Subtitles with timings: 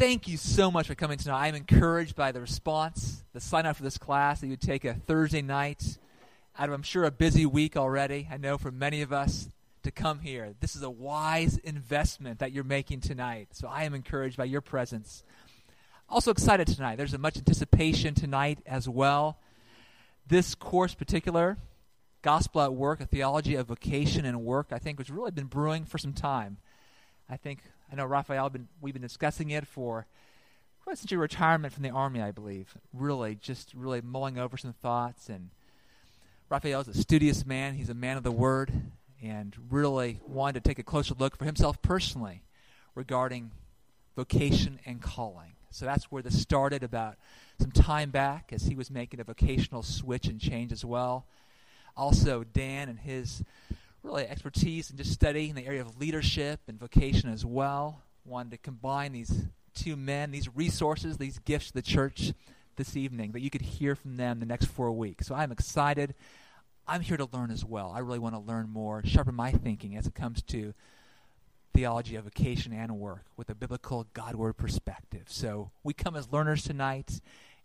[0.00, 1.48] thank you so much for coming tonight.
[1.48, 4.86] I'm encouraged by the response, the sign up for this class that you would take
[4.86, 5.98] a Thursday night
[6.58, 8.26] out of, I'm sure, a busy week already.
[8.32, 9.50] I know for many of us
[9.82, 10.54] to come here.
[10.58, 13.48] This is a wise investment that you're making tonight.
[13.52, 15.22] So I am encouraged by your presence.
[16.08, 16.96] Also excited tonight.
[16.96, 19.38] There's a much anticipation tonight as well.
[20.26, 21.58] This course, particular,
[22.22, 25.84] Gospel at Work, a theology of vocation and work, I think, has really been brewing
[25.84, 26.56] for some time.
[27.28, 27.58] I think
[27.90, 28.50] I know Raphael.
[28.50, 30.06] Been, we've been discussing it for
[30.84, 32.76] quite since your retirement from the army, I believe.
[32.92, 35.28] Really, just really mulling over some thoughts.
[35.28, 35.50] And
[36.48, 37.74] Raphael is a studious man.
[37.74, 38.72] He's a man of the word,
[39.22, 42.42] and really wanted to take a closer look for himself personally
[42.94, 43.50] regarding
[44.16, 45.52] vocation and calling.
[45.70, 47.16] So that's where this started about
[47.60, 51.26] some time back as he was making a vocational switch and change as well.
[51.96, 53.42] Also, Dan and his
[54.02, 58.02] really expertise and just study in the area of leadership and vocation as well.
[58.24, 62.32] Wanted to combine these two men, these resources, these gifts to the church
[62.76, 65.26] this evening that you could hear from them the next four weeks.
[65.26, 66.14] So I'm excited.
[66.86, 67.92] I'm here to learn as well.
[67.94, 70.74] I really want to learn more, sharpen my thinking as it comes to
[71.72, 75.24] theology of vocation and work with a biblical Godward perspective.
[75.26, 77.20] So we come as learners tonight,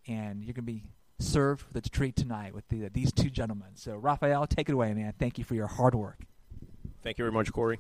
[0.08, 0.84] and you're going to be
[1.20, 3.70] served with a treat tonight with the, these two gentlemen.
[3.76, 5.14] So, Raphael, take it away, man.
[5.18, 6.20] Thank you for your hard work.
[7.06, 7.78] Thank you very much, Corey.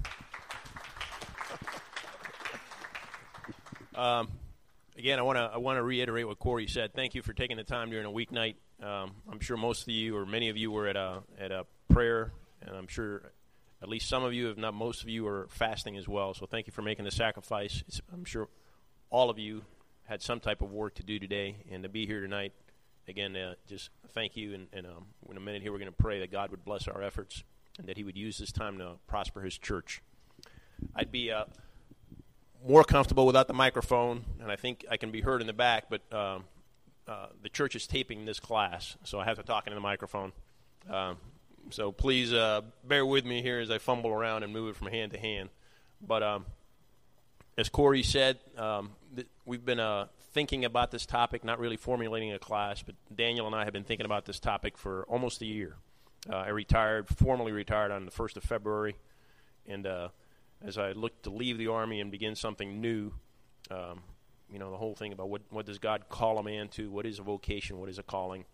[3.95, 4.27] Um,
[4.95, 6.93] again, I want to I want to reiterate what Corey said.
[6.93, 8.53] Thank you for taking the time during a weeknight.
[8.83, 11.65] Um, I'm sure most of you, or many of you, were at a at a
[11.89, 13.31] prayer, and I'm sure
[13.81, 16.35] at least some of you, if not most of you, are fasting as well.
[16.35, 17.83] So thank you for making the sacrifice.
[17.87, 18.47] It's, I'm sure
[19.09, 19.63] all of you
[20.03, 22.53] had some type of work to do today, and to be here tonight
[23.07, 24.53] again, uh, just thank you.
[24.53, 26.87] And, and um, in a minute here, we're going to pray that God would bless
[26.87, 27.43] our efforts
[27.77, 30.01] and that He would use this time to prosper His church.
[30.95, 31.45] I'd be uh,
[32.67, 35.85] more comfortable without the microphone, and I think I can be heard in the back,
[35.89, 36.45] but um,
[37.07, 40.31] uh, the church is taping this class, so I have to talk into the microphone.
[40.89, 41.17] Um,
[41.69, 44.87] so please uh, bear with me here as I fumble around and move it from
[44.87, 45.49] hand to hand.
[46.05, 46.45] But um,
[47.57, 52.33] as Corey said, um, th- we've been uh, thinking about this topic, not really formulating
[52.33, 55.45] a class, but Daniel and I have been thinking about this topic for almost a
[55.45, 55.77] year.
[56.29, 58.95] Uh, I retired, formally retired on the 1st of February,
[59.67, 60.09] and uh,
[60.65, 63.11] as I looked to leave the Army and begin something new,
[63.69, 64.01] um,
[64.51, 67.05] you know, the whole thing about what, what does God call a man to, what
[67.05, 68.45] is a vocation, what is a calling,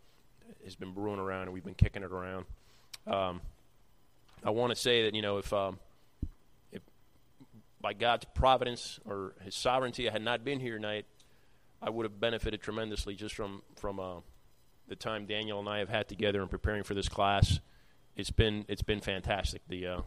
[0.64, 2.46] has been brewing around, and we've been kicking it around.
[3.08, 3.42] Um,
[4.44, 5.80] I want to say that, you know, if, um,
[6.72, 6.82] if
[7.80, 11.06] by God's providence or His sovereignty I had not been here tonight,
[11.82, 14.20] I would have benefited tremendously just from from uh,
[14.92, 17.62] the time Daniel and I have had together in preparing for this class.
[18.18, 19.62] It's been it's been fantastic.
[19.70, 20.02] The uh,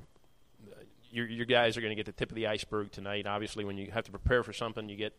[1.10, 3.26] your, your guys are going to get the tip of the iceberg tonight.
[3.26, 5.14] Obviously, when you have to prepare for something, you get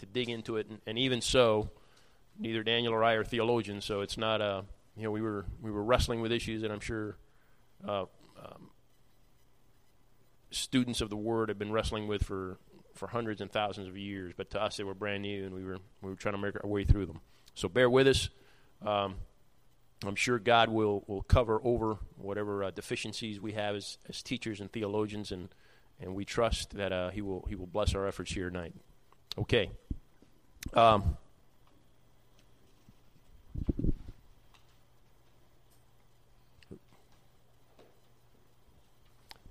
[0.00, 1.70] to dig into it, and, and even so,
[2.38, 4.62] neither Daniel or I are theologians, so it's not a uh,
[4.98, 7.16] you know we were we were wrestling with issues that I'm sure
[7.88, 8.02] uh,
[8.38, 8.70] um,
[10.50, 12.58] students of the Word have been wrestling with for
[12.92, 15.64] for hundreds and thousands of years, but to us they were brand new, and we
[15.64, 17.20] were we were trying to make our way through them.
[17.54, 18.28] So bear with us.
[18.84, 19.16] Um,
[20.04, 24.60] I'm sure God will, will cover over whatever uh, deficiencies we have as, as teachers
[24.60, 25.48] and theologians, and,
[26.00, 28.74] and we trust that uh, He will He will bless our efforts here tonight.
[29.38, 29.70] Okay.
[30.74, 31.16] Um,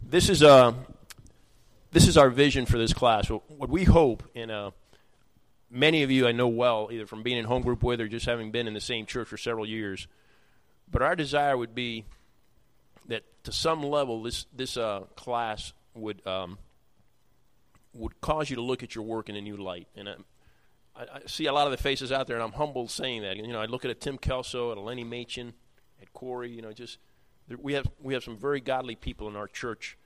[0.04, 0.74] this is a uh,
[1.92, 3.30] this is our vision for this class.
[3.30, 4.72] What we hope, and uh,
[5.70, 8.26] many of you I know well, either from being in home group with or just
[8.26, 10.08] having been in the same church for several years,
[10.90, 12.06] but our desire would be
[13.08, 16.58] that to some level this this uh, class would um,
[17.94, 19.88] would cause you to look at your work in a new light.
[19.96, 20.16] And I,
[20.96, 23.38] I, see a lot of the faces out there, and I'm humbled saying that.
[23.38, 25.54] You know, I look at a Tim Kelso, at a Lenny Machin,
[26.02, 26.52] at Corey.
[26.52, 27.00] You know, just
[27.62, 29.98] we have we have some very godly people in our church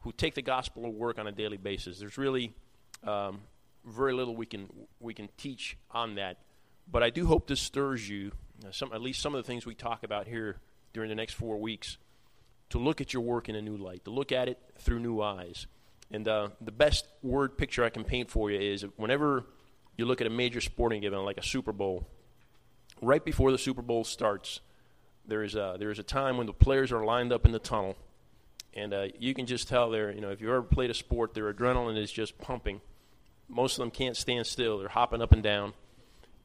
[0.00, 1.98] who take the gospel of work on a daily basis.
[1.98, 2.52] There's really
[3.04, 3.40] um,
[3.84, 4.68] very little we can
[5.00, 6.38] we can teach on that,
[6.90, 8.32] but I do hope this stirs you.
[8.70, 10.60] Some at least some of the things we talk about here
[10.92, 11.98] during the next four weeks
[12.70, 15.20] to look at your work in a new light, to look at it through new
[15.20, 15.66] eyes.
[16.10, 19.44] And uh, the best word picture I can paint for you is whenever
[19.96, 22.06] you look at a major sporting event like a Super Bowl,
[23.02, 24.60] right before the Super Bowl starts,
[25.26, 27.58] there is a, there is a time when the players are lined up in the
[27.58, 27.96] tunnel
[28.74, 31.32] and uh, you can just tell they're you know if you've ever played a sport,
[31.34, 32.80] their adrenaline is just pumping.
[33.48, 35.72] Most of them can't stand still; they're hopping up and down,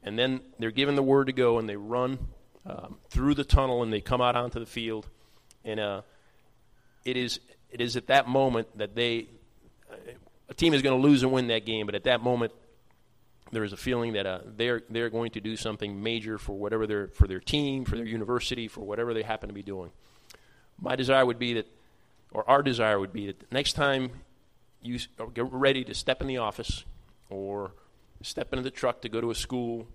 [0.02, 2.18] and then they're given the word to go, and they run
[2.66, 5.08] um, through the tunnel and they come out onto the field,
[5.64, 6.02] and uh,
[7.04, 9.28] it is it is at that moment that they
[10.48, 12.52] a team is going to lose and win that game, but at that moment
[13.52, 16.86] there is a feeling that uh, they're they're going to do something major for whatever
[16.86, 19.90] their for their team, for their university, for whatever they happen to be doing.
[20.80, 21.66] My desire would be that,
[22.32, 24.10] or our desire would be that next time
[24.82, 24.98] you
[25.34, 26.84] get ready to step in the office,
[27.28, 27.72] or
[28.22, 29.88] step into the truck to go to a school,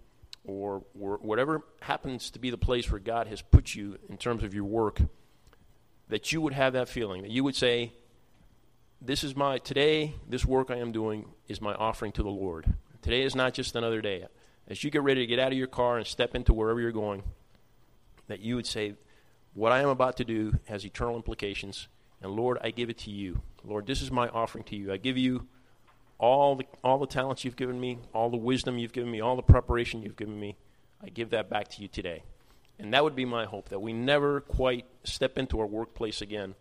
[0.44, 4.44] or, or whatever happens to be the place where God has put you in terms
[4.44, 5.02] of your work,
[6.10, 7.94] that you would have that feeling that you would say,
[9.02, 10.16] "This is my today.
[10.28, 13.76] This work I am doing is my offering to the Lord." Today is not just
[13.76, 14.26] another day.
[14.68, 16.92] As you get ready to get out of your car and step into wherever you're
[16.92, 17.22] going,
[18.28, 18.96] that you would say,
[19.54, 21.88] What I am about to do has eternal implications,
[22.22, 23.42] and Lord, I give it to you.
[23.64, 24.92] Lord, this is my offering to you.
[24.92, 25.48] I give you
[26.18, 29.36] all the, all the talents you've given me, all the wisdom you've given me, all
[29.36, 30.56] the preparation you've given me.
[31.04, 32.24] I give that back to you today.
[32.80, 36.56] And that would be my hope, that we never quite step into our workplace again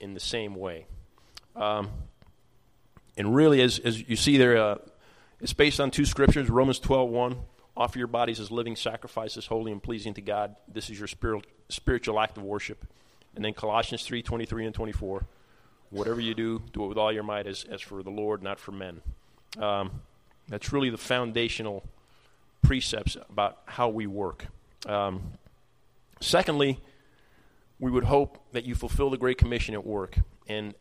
[0.00, 0.86] in the same way.
[1.54, 1.90] Um,
[3.16, 4.78] and really, as, as you see there, uh,
[5.40, 7.36] it's based on two scriptures Romans 12 1.
[7.76, 10.56] Offer your bodies as living sacrifices, holy and pleasing to God.
[10.68, 12.86] This is your spiritual, spiritual act of worship.
[13.36, 15.26] And then Colossians 3 23 and 24.
[15.90, 18.58] Whatever you do, do it with all your might as, as for the Lord, not
[18.58, 19.00] for men.
[19.58, 20.02] Um,
[20.48, 21.84] that's really the foundational
[22.62, 24.46] precepts about how we work.
[24.86, 25.22] Um,
[26.20, 26.80] secondly,
[27.78, 30.18] we would hope that you fulfill the Great Commission at work.
[30.48, 30.74] And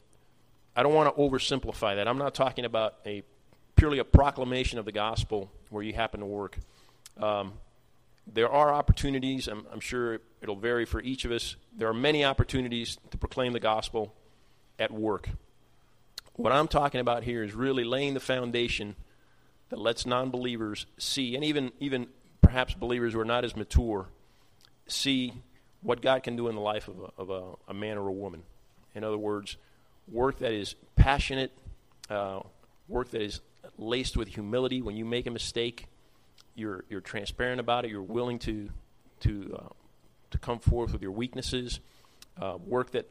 [0.76, 2.08] I don't want to oversimplify that.
[2.08, 3.24] I'm not talking about a
[3.76, 6.58] purely a proclamation of the gospel where you happen to work.
[7.18, 7.54] Um,
[8.26, 11.56] there are opportunities, I'm, I'm, sure it'll vary for each of us.
[11.76, 14.14] There are many opportunities to proclaim the gospel
[14.80, 15.30] at work.
[16.36, 18.96] What I'm talking about here is really laying the foundation
[19.70, 22.08] that lets non believers see, and even, even
[22.42, 24.08] perhaps believers who are not as mature,
[24.88, 25.34] see
[25.82, 28.14] what God can do in the life of a, of a, a man or a
[28.14, 28.44] woman.
[28.96, 29.58] In other words,
[30.08, 31.52] work that is passionate,
[32.10, 32.40] uh,
[32.88, 33.42] work that is
[33.78, 34.82] laced with humility.
[34.82, 35.88] When you make a mistake,
[36.56, 37.92] you're you're transparent about it.
[37.92, 38.70] You're willing to
[39.22, 39.74] to uh,
[40.32, 41.80] to come forth with your weaknesses.
[42.42, 43.10] Uh, work that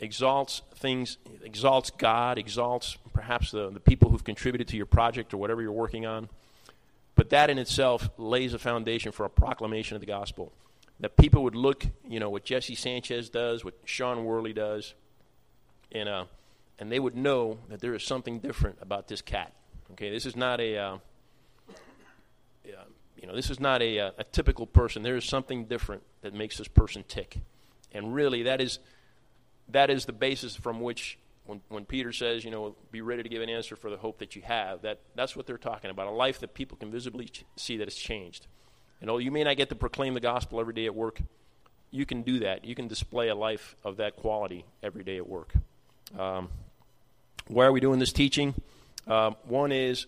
[0.00, 5.38] exalts things, exalts God, exalts perhaps the, the people who've contributed to your project or
[5.38, 6.28] whatever you're working on.
[7.16, 10.52] But that in itself lays a foundation for a proclamation of the gospel.
[11.00, 14.94] That people would look, you know, what Jesse Sanchez does, what Sean Worley does,
[15.92, 16.24] and, uh,
[16.78, 19.52] and they would know that there is something different about this cat.
[19.92, 20.98] Okay, this is not a, uh,
[23.24, 25.02] you know, this is not a, uh, a typical person.
[25.02, 27.38] There is something different that makes this person tick,
[27.92, 28.78] and really, that is
[29.70, 33.28] that is the basis from which, when, when Peter says, you know, be ready to
[33.30, 34.82] give an answer for the hope that you have.
[34.82, 37.96] That that's what they're talking about—a life that people can visibly ch- see that it's
[37.96, 38.46] changed.
[39.00, 41.20] And although you may not get to proclaim the gospel every day at work,
[41.90, 42.64] you can do that.
[42.64, 45.54] You can display a life of that quality every day at work.
[46.18, 46.48] Um,
[47.46, 48.54] why are we doing this teaching?
[49.06, 50.06] Um, one is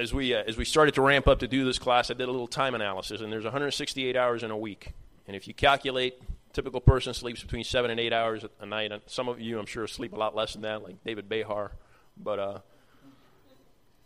[0.00, 2.28] as we uh, as we started to ramp up to do this class, I did
[2.28, 4.92] a little time analysis, and there's 168 hours in a week.
[5.26, 6.14] And if you calculate,
[6.52, 8.90] typical person sleeps between seven and eight hours a night.
[8.90, 11.72] And some of you, I'm sure, sleep a lot less than that, like David Behar.
[12.16, 12.58] But uh,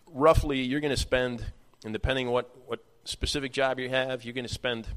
[0.08, 1.46] roughly, you're going to spend,
[1.84, 4.88] and depending what what specific job you have, you're going to spend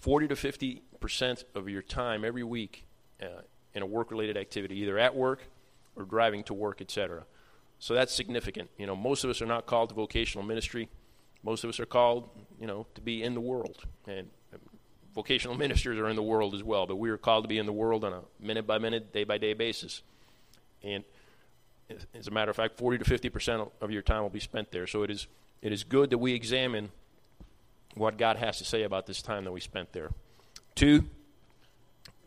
[0.00, 2.86] 40 to 50 percent of your time every week
[3.22, 3.42] uh,
[3.74, 5.42] in a work-related activity, either at work
[5.94, 7.24] or driving to work, etc.
[7.78, 8.70] So that's significant.
[8.78, 10.88] You know, most of us are not called to vocational ministry.
[11.42, 12.28] Most of us are called,
[12.60, 13.84] you know, to be in the world.
[14.06, 14.28] And
[15.14, 17.66] vocational ministers are in the world as well, but we are called to be in
[17.66, 20.02] the world on a minute by minute, day by day basis.
[20.82, 21.04] And
[22.14, 24.70] as a matter of fact, 40 to 50 percent of your time will be spent
[24.70, 24.86] there.
[24.86, 25.26] So it is,
[25.62, 26.90] it is good that we examine
[27.94, 30.10] what God has to say about this time that we spent there.
[30.74, 31.04] Two,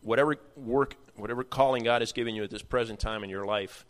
[0.02, 3.84] whatever work, whatever calling God has given you at this present time in your life,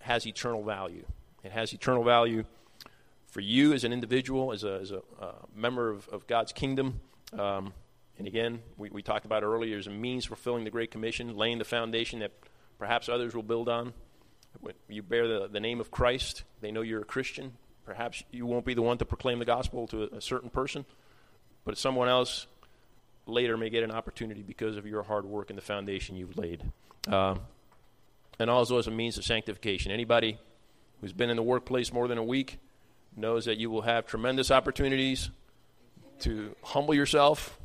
[0.00, 1.04] has eternal value.
[1.42, 2.44] It has eternal value
[3.26, 7.00] for you as an individual, as a, as a uh, member of, of, God's kingdom.
[7.38, 7.72] Um,
[8.18, 11.58] and again, we, we talked about earlier as a means fulfilling the Great Commission, laying
[11.58, 12.32] the foundation that
[12.78, 13.92] perhaps others will build on.
[14.60, 17.52] When you bear the, the name of Christ, they know you're a Christian.
[17.86, 20.84] Perhaps you won't be the one to proclaim the gospel to a, a certain person,
[21.64, 22.46] but someone else
[23.26, 26.62] later may get an opportunity because of your hard work and the foundation you've laid.
[27.06, 27.36] Uh,
[28.38, 29.92] and also as a means of sanctification.
[29.92, 30.38] Anybody
[31.00, 32.58] who's been in the workplace more than a week
[33.16, 35.30] knows that you will have tremendous opportunities
[36.20, 37.58] to humble yourself,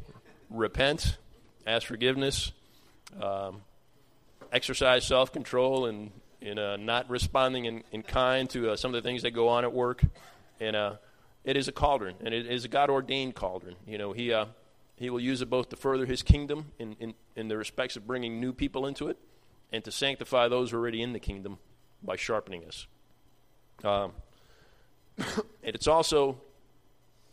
[0.49, 1.17] repent,
[1.67, 2.51] ask forgiveness,
[3.21, 3.61] um,
[4.51, 9.01] exercise self control, and in uh, not responding in, in kind to uh, some of
[9.01, 10.03] the things that go on at work.
[10.59, 10.95] And uh,
[11.43, 13.75] it is a cauldron, and it is a God ordained cauldron.
[13.87, 14.45] You know, He, uh,
[14.95, 18.07] he will use it both to further His kingdom in, in, in the respects of
[18.07, 19.17] bringing new people into it
[19.71, 21.57] and to sanctify those already in the kingdom
[22.03, 22.87] by sharpening us.
[23.83, 24.13] Um,
[25.17, 25.25] and
[25.63, 26.37] it's also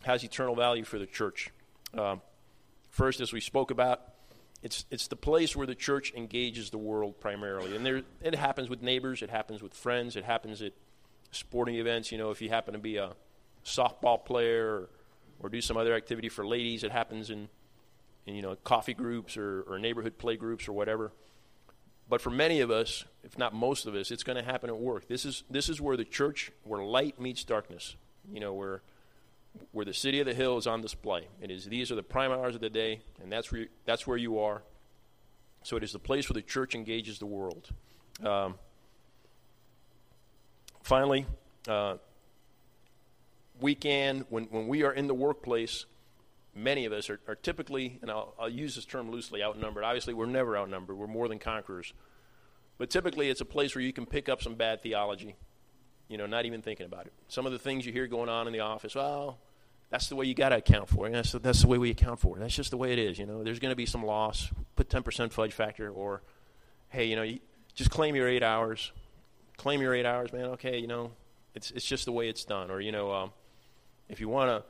[0.03, 1.51] has eternal value for the church.
[1.97, 2.21] Um,
[2.89, 4.01] first, as we spoke about,
[4.61, 8.69] it's it's the place where the church engages the world primarily, and there it happens
[8.69, 10.73] with neighbors, it happens with friends, it happens at
[11.31, 12.11] sporting events.
[12.11, 13.11] You know, if you happen to be a
[13.65, 14.89] softball player or,
[15.39, 17.49] or do some other activity for ladies, it happens in,
[18.25, 21.11] in you know coffee groups or, or neighborhood play groups or whatever.
[22.09, 24.77] But for many of us, if not most of us, it's going to happen at
[24.77, 25.07] work.
[25.07, 27.95] This is this is where the church, where light meets darkness.
[28.31, 28.81] You know, where
[29.71, 31.27] where the city of the hill is on display.
[31.41, 34.05] It is these are the prime hours of the day, and that's where you, that's
[34.05, 34.63] where you are.
[35.63, 37.69] So it is the place where the church engages the world.
[38.23, 38.55] Um,
[40.81, 41.25] finally,
[41.67, 41.95] uh,
[43.61, 45.85] weekend when when we are in the workplace,
[46.55, 49.83] many of us are, are typically, and I'll, I'll use this term loosely, outnumbered.
[49.83, 50.97] Obviously, we're never outnumbered.
[50.97, 51.93] We're more than conquerors.
[52.77, 55.35] But typically, it's a place where you can pick up some bad theology
[56.13, 57.13] you know, not even thinking about it.
[57.27, 59.39] Some of the things you hear going on in the office, well,
[59.89, 61.11] that's the way you got to account for it.
[61.11, 62.39] That's the, that's the way we account for it.
[62.39, 63.17] That's just the way it is.
[63.17, 64.49] You know, there's going to be some loss.
[64.75, 66.21] Put 10% fudge factor, or
[66.89, 67.39] hey, you know, you
[67.73, 68.91] just claim your eight hours.
[69.57, 70.45] Claim your eight hours, man.
[70.45, 71.11] Okay, you know,
[71.55, 72.71] it's it's just the way it's done.
[72.71, 73.31] Or you know, um,
[74.09, 74.63] if you want to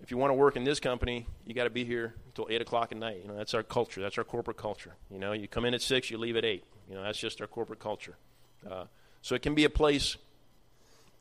[0.00, 2.62] if you want to work in this company, you got to be here until eight
[2.62, 3.18] o'clock at night.
[3.22, 4.00] You know, that's our culture.
[4.00, 4.94] That's our corporate culture.
[5.10, 6.64] You know, you come in at six, you leave at eight.
[6.88, 8.16] You know, that's just our corporate culture.
[8.68, 8.84] Uh,
[9.22, 10.16] so it can be a place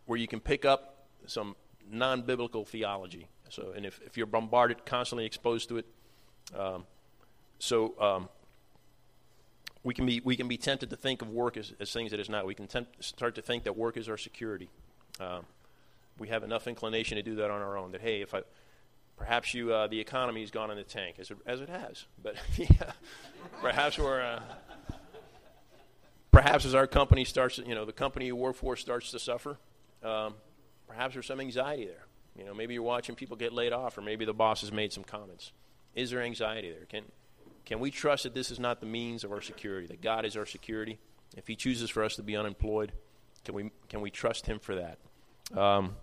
[0.05, 1.55] where you can pick up some
[1.89, 3.27] non biblical theology.
[3.49, 5.85] So, and if, if you're bombarded, constantly exposed to it,
[6.57, 6.85] um,
[7.59, 8.29] so um,
[9.83, 12.19] we can be we can be tempted to think of work as, as things that
[12.19, 12.45] is not.
[12.45, 14.69] We can tempt, start to think that work is our security.
[15.19, 15.45] Um,
[16.19, 17.91] we have enough inclination to do that on our own.
[17.91, 18.41] That hey, if I
[19.17, 22.05] perhaps you uh, the economy has gone in the tank as it, as it has,
[22.21, 22.91] but yeah,
[23.61, 24.21] perhaps we're.
[24.21, 24.41] Uh,
[26.31, 29.57] perhaps as our company starts, you know, the company you work for starts to suffer,
[30.03, 30.35] um,
[30.87, 32.05] perhaps there's some anxiety there.
[32.37, 34.93] You know, maybe you're watching people get laid off, or maybe the boss has made
[34.93, 35.51] some comments.
[35.95, 36.85] Is there anxiety there?
[36.85, 37.03] Can
[37.65, 39.87] can we trust that this is not the means of our security?
[39.87, 40.99] That God is our security.
[41.35, 42.91] If He chooses for us to be unemployed,
[43.43, 44.99] can we can we trust Him for that?
[45.59, 45.95] Um,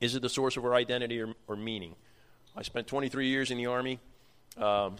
[0.00, 1.94] is it the source of our identity or, or, meaning?
[2.56, 4.00] I spent 23 years in the army.
[4.56, 4.96] Um,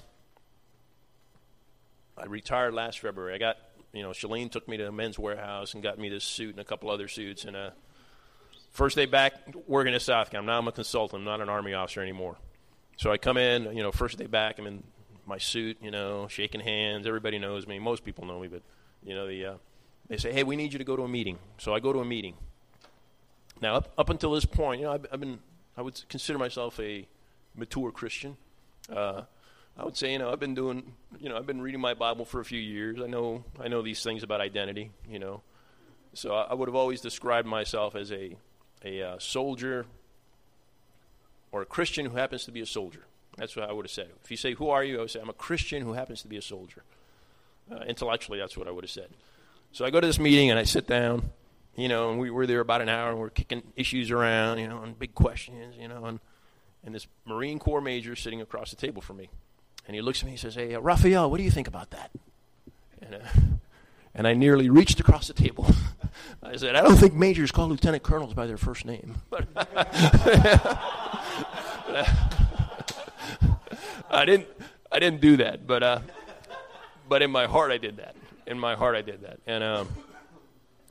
[2.16, 3.34] I retired last February.
[3.34, 3.56] I got
[3.92, 6.60] you know, Shalene took me to a Men's Wearhouse and got me this suit and
[6.60, 7.44] a couple other suits.
[7.44, 7.70] And uh,
[8.70, 9.34] first day back
[9.66, 10.44] working at Southcom.
[10.44, 12.36] Now I'm a consultant, I'm not an Army officer anymore.
[12.96, 14.82] So I come in, you know, first day back, I'm in
[15.26, 17.06] my suit, you know, shaking hands.
[17.06, 17.78] Everybody knows me.
[17.78, 18.62] Most people know me, but,
[19.02, 19.54] you know, the, uh,
[20.08, 21.38] they say, hey, we need you to go to a meeting.
[21.58, 22.34] So I go to a meeting.
[23.60, 25.38] Now, up, up until this point, you know, I've, I've been,
[25.76, 27.06] I would consider myself a
[27.54, 28.36] mature Christian.
[28.90, 29.22] Uh,
[29.76, 32.24] I would say, you know, I've been doing, you know, I've been reading my Bible
[32.24, 32.98] for a few years.
[33.02, 35.42] I know, I know these things about identity, you know.
[36.14, 38.36] So I, I would have always described myself as a,
[38.84, 39.86] a uh, soldier
[41.52, 43.04] or a Christian who happens to be a soldier.
[43.36, 44.08] That's what I would have said.
[44.24, 46.28] If you say, "Who are you?" I would say, "I'm a Christian who happens to
[46.28, 46.82] be a soldier."
[47.70, 49.08] Uh, intellectually, that's what I would have said.
[49.72, 51.30] So I go to this meeting and I sit down,
[51.80, 54.68] you know, and we were there about an hour and we're kicking issues around, you
[54.68, 56.20] know, and big questions, you know, and
[56.84, 59.28] and this Marine Corps major sitting across the table from me.
[59.86, 61.90] And he looks at me and says, Hey, uh, Raphael, what do you think about
[61.90, 62.10] that?
[63.02, 63.18] And, uh,
[64.14, 65.66] and I nearly reached across the table.
[66.42, 69.16] I said, I don't think majors call lieutenant colonels by their first name.
[69.30, 69.46] But
[74.10, 74.48] I didn't.
[74.92, 76.00] I didn't do that, but uh,
[77.08, 78.16] but in my heart I did that.
[78.46, 79.88] In my heart I did that, and um,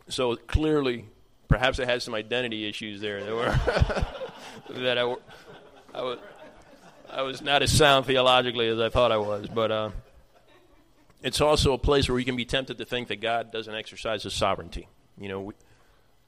[0.09, 1.05] so clearly,
[1.47, 3.59] perhaps I had some identity issues there that were
[4.81, 5.15] that I,
[5.93, 6.19] I was
[7.09, 9.89] I was not as sound theologically as I thought I was, but uh,
[11.23, 14.23] it's also a place where we can be tempted to think that God doesn't exercise
[14.23, 14.87] His sovereignty.
[15.17, 15.53] You know, we,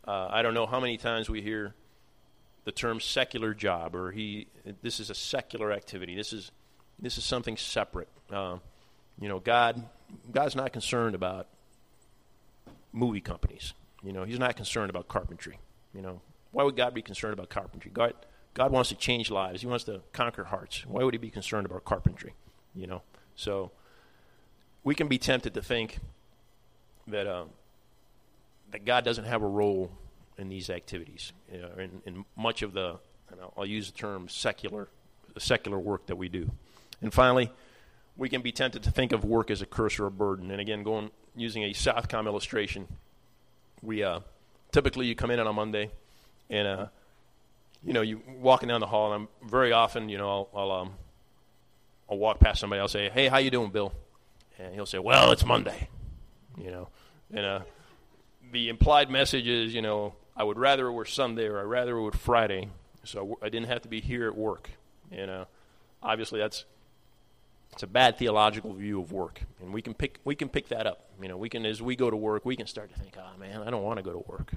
[0.08, 1.76] uh, I don't know how many times we hear
[2.66, 4.48] the term secular job, or he.
[4.82, 6.16] This is a secular activity.
[6.16, 6.52] This is
[7.00, 8.10] this is something separate.
[8.32, 8.58] Uh,
[9.20, 9.84] you know, God
[10.32, 11.48] God's not concerned about
[12.92, 13.74] movie companies.
[14.04, 15.60] You know, He's not concerned about carpentry.
[15.94, 16.22] You know,
[16.52, 17.92] why would God be concerned about carpentry?
[17.92, 18.14] God
[18.54, 19.62] God wants to change lives.
[19.62, 20.86] He wants to conquer hearts.
[20.86, 22.34] Why would he be concerned about carpentry?
[22.76, 23.02] You know,
[23.36, 23.72] so
[24.84, 26.00] we can be tempted to think
[27.08, 27.46] that uh,
[28.72, 29.92] that God doesn't have a role
[30.38, 31.34] in these activities.
[31.52, 32.98] You know, in, in much of the,
[33.58, 34.90] I'll use the term secular,
[35.34, 36.50] the secular work that we do.
[37.02, 37.52] And finally,
[38.18, 40.52] we can be tempted to think of work as a curse or a burden.
[40.52, 42.88] And again, going using a Southcom illustration,
[43.82, 44.20] we uh,
[44.72, 45.92] typically you come in on a Monday,
[46.50, 46.86] and uh,
[47.84, 50.72] you know, you walking down the hall, and I'm very often, you know, I'll, I'll
[50.72, 50.94] um,
[52.10, 52.80] I'll walk past somebody.
[52.80, 53.94] I'll say, "Hey, how you doing, Bill?"
[54.60, 55.90] And he'll say, "Well, it's Monday,"
[56.58, 56.90] you know,
[57.34, 57.60] and uh,
[58.52, 61.98] the implied message is, you know, I would rather it were Sunday or I'd rather
[61.98, 62.70] it were Friday,
[63.04, 64.70] so I didn't have to be here at work.
[65.12, 65.46] And uh,
[66.04, 66.66] obviously, that's
[67.74, 70.86] it's a bad theological view of work, and we can pick we can pick that
[70.86, 71.06] up.
[71.22, 73.40] You know, we can as we go to work, we can start to think, oh
[73.40, 74.52] man, I don't want to go to work,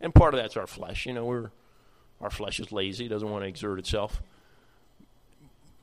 [0.00, 1.06] and part of that's our flesh.
[1.06, 1.50] You know, we're
[2.20, 4.20] our flesh is lazy, doesn't want to exert itself.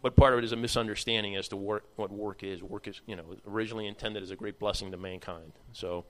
[0.02, 2.62] But part of it is a misunderstanding as to work, what work is.
[2.62, 5.52] Work is, you know, originally intended as a great blessing to mankind.
[5.74, 6.06] So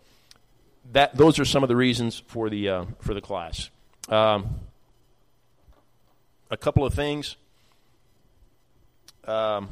[0.91, 3.70] that those are some of the reasons for the uh, for the class.
[4.10, 4.60] Um,
[6.51, 7.38] a couple of things.
[9.25, 9.70] Um,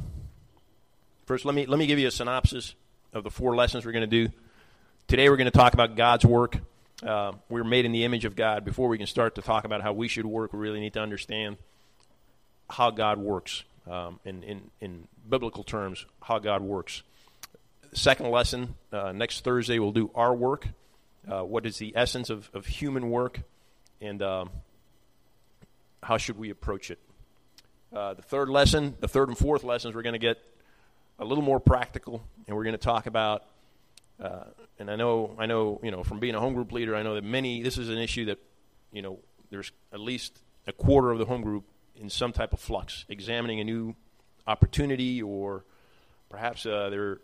[1.34, 2.75] first, let me let me give you a synopsis
[3.12, 4.32] of the four lessons we're going to do.
[5.08, 6.60] Today, we're going to talk about God's work.
[7.02, 8.63] Uh, we're made in the image of God.
[8.63, 11.00] Before we can start to talk about how we should work, we really need to
[11.00, 11.58] understand
[12.70, 17.02] how God works um, in, in, in biblical terms, how God works.
[17.94, 20.68] Second lesson, uh, next Thursday, we'll do our work.
[21.28, 23.40] Uh, what is the essence of, of human work,
[24.00, 24.52] and um,
[26.04, 27.00] how should we approach it?
[27.92, 30.38] Uh, the third lesson, the third and fourth lessons, we're going to get
[31.20, 33.43] a little more practical, and we're going to talk about.
[34.22, 34.46] Uh,
[34.79, 37.15] and I know, I know, you know, from being a home group leader, I know
[37.15, 37.62] that many.
[37.62, 38.39] This is an issue that,
[38.91, 41.65] you know, there's at least a quarter of the home group
[41.96, 43.96] in some type of flux, examining a new
[44.48, 45.63] opportunity, or
[46.29, 47.20] perhaps uh, they're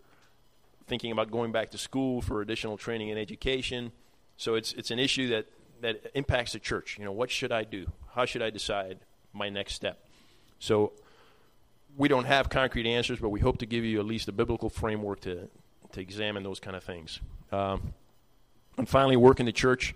[0.87, 3.91] thinking about going back to school for additional training and education.
[4.37, 5.45] So it's it's an issue that
[5.81, 6.97] that impacts the church.
[6.97, 7.91] You know, what should I do?
[8.13, 8.99] How should I decide
[9.33, 10.03] my next step?
[10.59, 10.93] So
[11.97, 14.69] we don't have concrete answers, but we hope to give you at least a biblical
[14.69, 15.49] framework to
[15.93, 17.19] to examine those kind of things.
[17.51, 17.93] Um,
[18.77, 19.95] and finally, work in the church.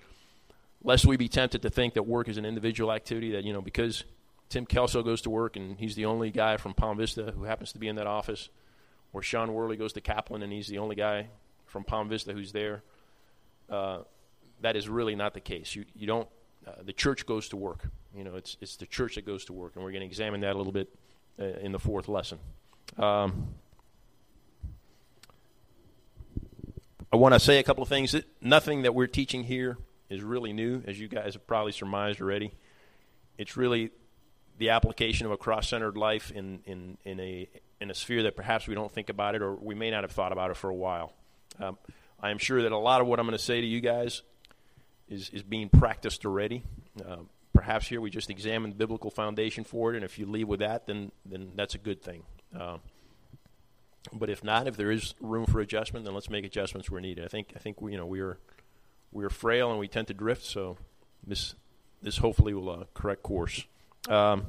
[0.83, 3.62] Lest we be tempted to think that work is an individual activity, that, you know,
[3.62, 4.03] because
[4.50, 7.71] Tim Kelso goes to work and he's the only guy from Palm Vista who happens
[7.71, 8.50] to be in that office,
[9.13, 11.29] or Sean Worley goes to Kaplan and he's the only guy
[11.67, 12.83] from Palm Vista who's there.
[13.69, 14.00] Uh,
[14.59, 15.73] that is really not the case.
[15.73, 16.27] You, you don't.
[16.67, 17.88] Uh, the church goes to work.
[18.15, 20.41] You know, it's it's the church that goes to work, and we're going to examine
[20.41, 20.89] that a little bit
[21.37, 22.39] in the fourth lesson.
[22.98, 23.55] Um,
[27.11, 28.13] I want to say a couple of things.
[28.13, 29.77] That nothing that we're teaching here
[30.09, 32.51] is really new, as you guys have probably surmised already.
[33.37, 33.91] It's really
[34.57, 37.50] the application of a cross-centered life in, in, in a
[37.81, 40.11] in a sphere that perhaps we don't think about it or we may not have
[40.11, 41.11] thought about it for a while.
[41.59, 41.77] Um,
[42.19, 44.22] I am sure that a lot of what I'm going to say to you guys
[45.09, 46.63] is, is being practiced already.
[47.05, 47.17] Uh,
[47.63, 50.59] perhaps here we just examine the biblical foundation for it, and if you leave with
[50.59, 52.23] that, then, then that's a good thing.
[52.57, 52.75] Uh,
[54.11, 57.23] but if not, if there is room for adjustment, then let's make adjustments where needed.
[57.23, 58.37] I think I think we, you know we are
[59.13, 60.77] we are frail and we tend to drift, so
[61.25, 61.55] this
[62.01, 63.63] this hopefully will uh, correct course.
[64.09, 64.47] Um,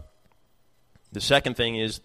[1.13, 2.01] the second thing is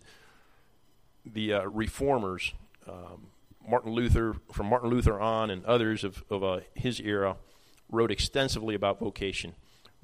[1.26, 2.54] the uh, reformers,
[2.88, 3.30] um,
[3.68, 7.38] Martin Luther, from Martin Luther on, and others of, of uh, his era,
[7.90, 9.56] wrote extensively about vocation.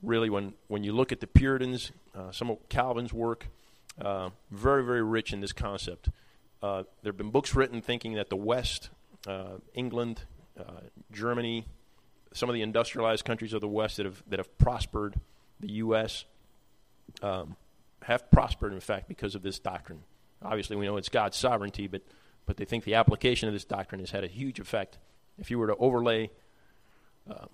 [0.02, 3.48] Really, when, when you look at the Puritans, uh, some of Calvin's work,
[4.00, 6.10] uh, very, very rich in this concept.
[6.62, 8.90] Uh, there have been books written thinking that the West,
[9.28, 10.24] uh, England,
[11.12, 11.66] Germany,
[12.34, 15.16] some of the industrialized countries of the West that have, that have prospered,
[15.60, 16.26] the U.S.,
[17.22, 17.56] um,
[18.04, 20.04] have prospered, in fact, because of this doctrine.
[20.42, 22.02] Obviously, we know it's God's sovereignty, but,
[22.46, 24.98] but they think the application of this doctrine has had a huge effect.
[25.40, 26.30] If you were to overlay
[27.30, 27.50] um,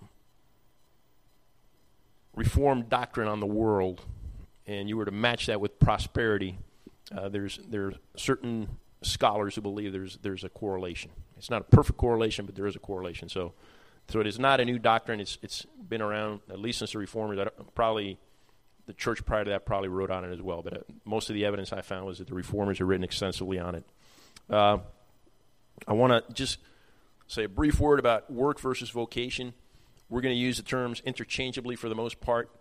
[2.35, 4.01] Reformed doctrine on the world
[4.67, 6.57] and you were to match that with prosperity,
[7.15, 11.11] uh, there's, there are certain scholars who believe there's, there's a correlation.
[11.37, 13.27] It's not a perfect correlation, but there is a correlation.
[13.27, 13.53] So,
[14.07, 15.19] so it is not a new doctrine.
[15.19, 17.39] It's, it's been around at least since the Reformers.
[17.75, 18.17] Probably
[18.85, 21.33] the church prior to that probably wrote on it as well, but uh, most of
[21.33, 23.85] the evidence I found was that the reformers had written extensively on it.
[24.49, 24.79] Uh,
[25.87, 26.59] I want to just
[27.27, 29.53] say a brief word about work versus vocation.
[30.11, 32.51] We're going to use the terms interchangeably for the most part.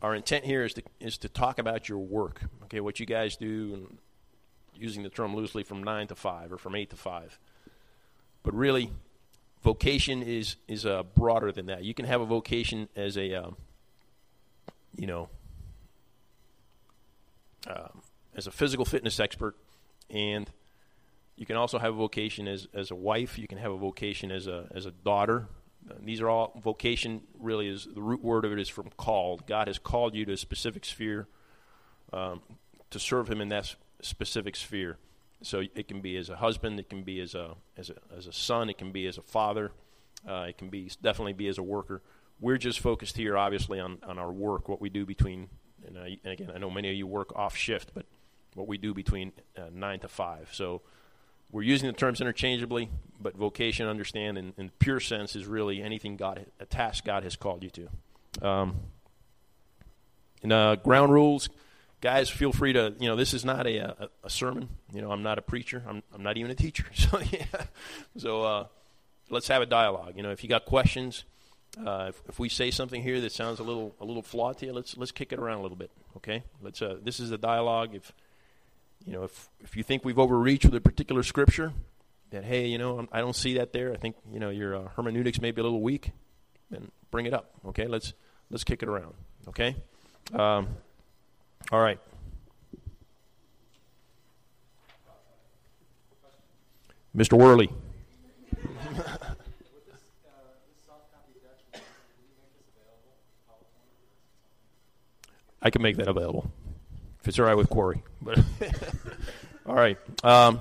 [0.00, 3.36] Our intent here is to is to talk about your work, okay, what you guys
[3.36, 3.98] do, and
[4.74, 7.40] using the term loosely from nine to five or from eight to five.
[8.44, 8.92] But really,
[9.62, 11.82] vocation is is uh, broader than that.
[11.82, 13.50] You can have a vocation as a, uh,
[14.96, 15.28] you know,
[17.66, 18.00] um,
[18.36, 19.56] as a physical fitness expert,
[20.08, 20.48] and
[21.34, 23.38] you can also have a vocation as, as a wife.
[23.38, 25.48] You can have a vocation as a as a daughter.
[26.00, 27.22] These are all vocation.
[27.38, 29.46] Really, is the root word of it is from called.
[29.46, 31.28] God has called you to a specific sphere
[32.12, 32.42] um,
[32.90, 34.98] to serve Him in that specific sphere.
[35.42, 38.26] So it can be as a husband, it can be as a as a as
[38.26, 39.72] a son, it can be as a father,
[40.28, 42.02] uh, it can be definitely be as a worker.
[42.40, 45.48] We're just focused here, obviously, on on our work, what we do between
[45.86, 48.06] and, uh, and, again, I know many of you work off shift, but
[48.54, 50.50] what we do between uh, nine to five.
[50.52, 50.82] So
[51.52, 52.88] we're using the terms interchangeably,
[53.20, 57.36] but vocation, understand, in, in pure sense, is really anything God, a task God has
[57.36, 58.46] called you to.
[58.48, 58.76] Um,
[60.42, 61.50] And, uh, ground rules,
[62.00, 62.94] guys, feel free to.
[62.98, 64.68] You know, this is not a, a, a sermon.
[64.92, 65.82] You know, I'm not a preacher.
[65.86, 66.84] I'm I'm not even a teacher.
[66.94, 67.44] So yeah,
[68.16, 68.66] so uh,
[69.30, 70.14] let's have a dialogue.
[70.16, 71.24] You know, if you got questions,
[71.86, 74.66] uh, if, if we say something here that sounds a little a little flawed to
[74.66, 75.90] you, let's let's kick it around a little bit.
[76.16, 76.82] Okay, let's.
[76.82, 77.94] Uh, this is a dialogue.
[77.94, 78.12] If
[79.06, 81.72] you know, if if you think we've overreached with a particular scripture,
[82.30, 83.92] that hey, you know, I don't see that there.
[83.92, 86.10] I think you know your uh, hermeneutics may be a little weak.
[86.70, 87.50] Then bring it up.
[87.66, 88.12] Okay, let's
[88.50, 89.14] let's kick it around.
[89.48, 89.76] Okay.
[90.32, 90.68] Um,
[91.70, 91.98] all right.
[97.16, 97.36] Mr.
[97.36, 97.70] Worley.
[105.64, 106.50] I can make that available
[107.22, 108.02] if it's all right with Corey.
[108.20, 108.38] But
[109.66, 109.96] all right.
[110.24, 110.60] Um,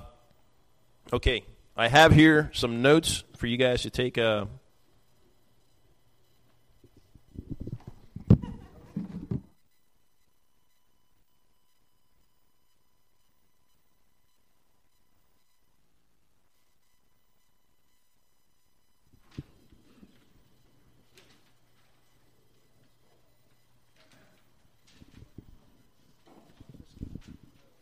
[1.12, 1.44] okay,
[1.76, 4.20] I have here some notes for you guys to take.
[4.20, 4.46] Uh,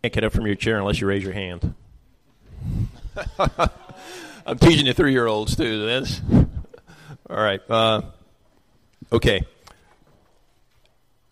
[0.02, 1.74] can't get up from your chair unless you raise your hand.
[4.46, 5.86] I'm teaching the three year olds too.
[5.86, 6.22] That's
[7.30, 7.62] all right.
[7.70, 8.02] Uh,
[9.12, 9.42] okay.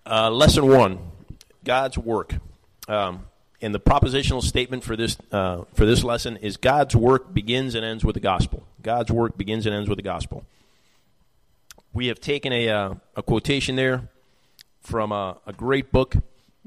[0.05, 0.99] Uh, lesson one:
[1.63, 2.33] God's work.
[2.89, 3.25] Um,
[3.61, 7.85] and the propositional statement for this uh, for this lesson is God's work begins and
[7.85, 8.63] ends with the gospel.
[8.81, 10.45] God's work begins and ends with the gospel.
[11.93, 14.09] We have taken a uh, a quotation there
[14.81, 16.15] from a, a great book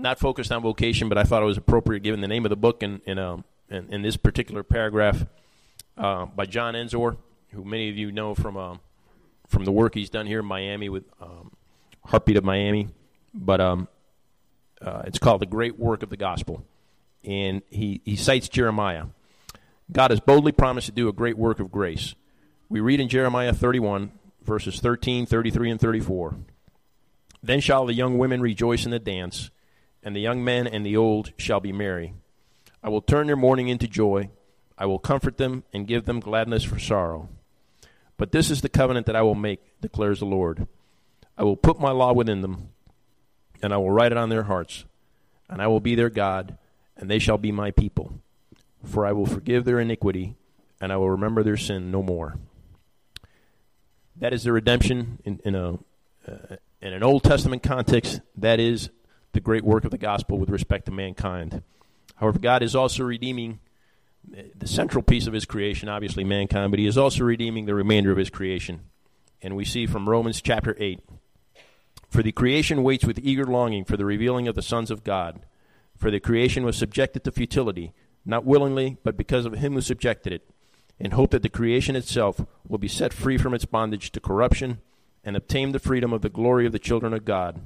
[0.01, 2.57] not focused on vocation, but I thought it was appropriate given the name of the
[2.57, 5.27] book and in, uh, in, in, this particular paragraph
[5.97, 7.17] uh, by John Ensor,
[7.51, 8.77] who many of you know from uh,
[9.49, 11.53] from the work he's done here in Miami with um,
[12.07, 12.89] Heartbeat of Miami.
[13.35, 13.89] But um,
[14.81, 16.65] uh, it's called The Great Work of the Gospel.
[17.25, 19.07] And he, he cites Jeremiah.
[19.93, 22.15] God has boldly promised to do a great work of grace.
[22.69, 26.37] We read in Jeremiah 31, verses 13, 33, and 34.
[27.43, 29.51] Then shall the young women rejoice in the dance
[30.03, 32.15] and the young men and the old shall be merry.
[32.83, 34.31] I will turn their mourning into joy.
[34.79, 37.29] I will comfort them and give them gladness for sorrow.
[38.17, 40.67] But this is the covenant that I will make, declares the Lord.
[41.37, 42.71] I will put my law within them,
[43.63, 44.85] and I will write it on their hearts,
[45.49, 46.59] and I will be their God,
[46.97, 48.21] and they shall be my people.
[48.85, 50.37] For I will forgive their iniquity,
[50.81, 52.37] and I will remember their sin no more.
[54.17, 55.79] That is the redemption in, in a
[56.29, 58.21] uh, in an Old Testament context.
[58.37, 58.91] That is
[59.33, 61.63] the great work of the gospel with respect to mankind.
[62.17, 63.61] However, God is also redeeming
[64.29, 68.11] the central piece of his creation, obviously mankind, but he is also redeeming the remainder
[68.11, 68.81] of his creation.
[69.43, 71.01] And we see from Romans chapter 8
[72.09, 75.43] For the creation waits with eager longing for the revealing of the sons of God.
[75.97, 77.93] For the creation was subjected to futility,
[78.25, 80.51] not willingly, but because of him who subjected it,
[80.99, 84.81] in hope that the creation itself will be set free from its bondage to corruption
[85.25, 87.61] and obtain the freedom of the glory of the children of God.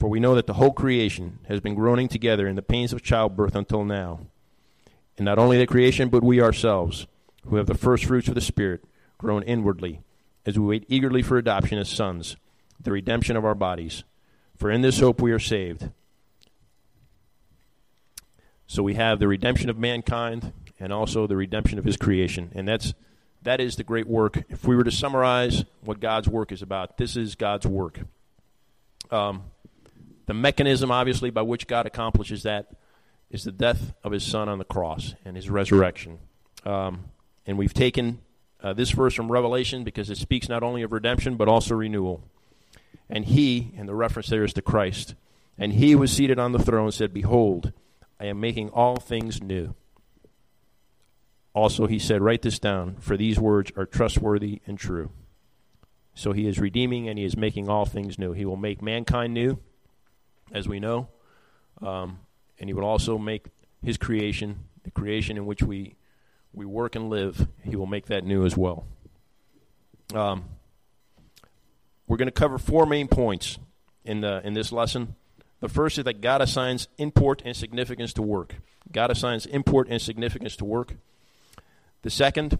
[0.00, 3.02] For we know that the whole creation has been groaning together in the pains of
[3.02, 4.20] childbirth until now.
[5.18, 7.06] And not only the creation, but we ourselves,
[7.46, 8.82] who have the first fruits of the Spirit,
[9.18, 10.00] groan inwardly,
[10.46, 12.36] as we wait eagerly for adoption as sons,
[12.82, 14.02] the redemption of our bodies.
[14.56, 15.90] For in this hope we are saved.
[18.66, 22.52] So we have the redemption of mankind and also the redemption of his creation.
[22.54, 22.94] And that's
[23.42, 24.44] that is the great work.
[24.48, 28.00] If we were to summarize what God's work is about, this is God's work.
[29.10, 29.42] Um,
[30.26, 32.70] the mechanism, obviously, by which God accomplishes that
[33.30, 36.18] is the death of his son on the cross and his resurrection.
[36.64, 37.04] Um,
[37.46, 38.20] and we've taken
[38.62, 42.22] uh, this verse from Revelation because it speaks not only of redemption but also renewal.
[43.08, 45.14] And he, and the reference there is to Christ,
[45.58, 47.72] and he was seated on the throne and said, Behold,
[48.18, 49.74] I am making all things new.
[51.54, 55.10] Also, he said, Write this down, for these words are trustworthy and true.
[56.14, 58.32] So he is redeeming and he is making all things new.
[58.32, 59.58] He will make mankind new
[60.52, 61.08] as we know.
[61.82, 62.20] Um,
[62.58, 63.46] and he will also make
[63.82, 65.96] his creation, the creation in which we,
[66.52, 68.86] we work and live, he will make that new as well.
[70.14, 70.44] Um,
[72.06, 73.58] we're going to cover four main points
[74.04, 75.14] in, the, in this lesson.
[75.60, 78.56] The first is that God assigns import and significance to work.
[78.90, 80.96] God assigns import and significance to work.
[82.02, 82.58] The second,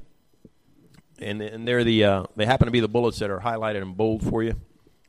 [1.18, 3.94] and, and they're the, uh, they happen to be the bullets that are highlighted in
[3.94, 4.54] bold for you.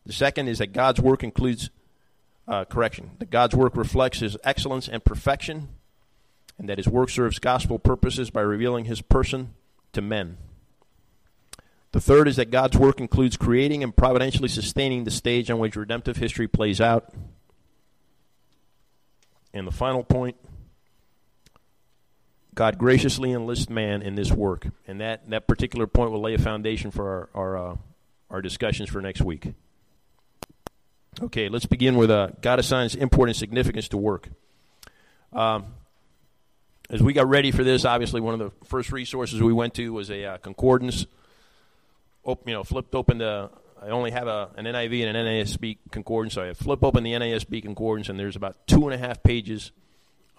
[0.06, 1.70] The second is that God's work includes
[2.52, 5.70] uh, correction, that God's work reflects his excellence and perfection,
[6.60, 9.54] and that his work serves gospel purposes by revealing his person
[9.94, 10.36] to men.
[11.94, 15.78] The third is that God's work includes creating and providentially sustaining the stage on which
[15.78, 17.14] redemptive history plays out.
[19.54, 20.36] And the final point
[22.54, 24.68] God graciously enlists man in this work.
[24.88, 27.76] And that, that particular point will lay a foundation for our, our, uh,
[28.30, 29.54] our discussions for next week.
[31.20, 34.30] Okay, let's begin with uh, God assigns important significance to work.
[35.34, 35.66] Um,
[36.90, 39.92] as we got ready for this, obviously one of the first resources we went to
[39.92, 41.06] was a uh, concordance.
[42.24, 43.50] Op- you know, flipped open the.
[43.82, 47.12] I only have a, an NIV and an NASB concordance, so I flip open the
[47.12, 49.72] NASB concordance, and there's about two and a half pages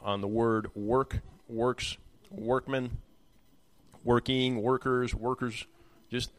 [0.00, 1.98] on the word work, works,
[2.30, 2.96] workmen,
[4.04, 5.66] working, workers, workers,
[6.10, 6.30] just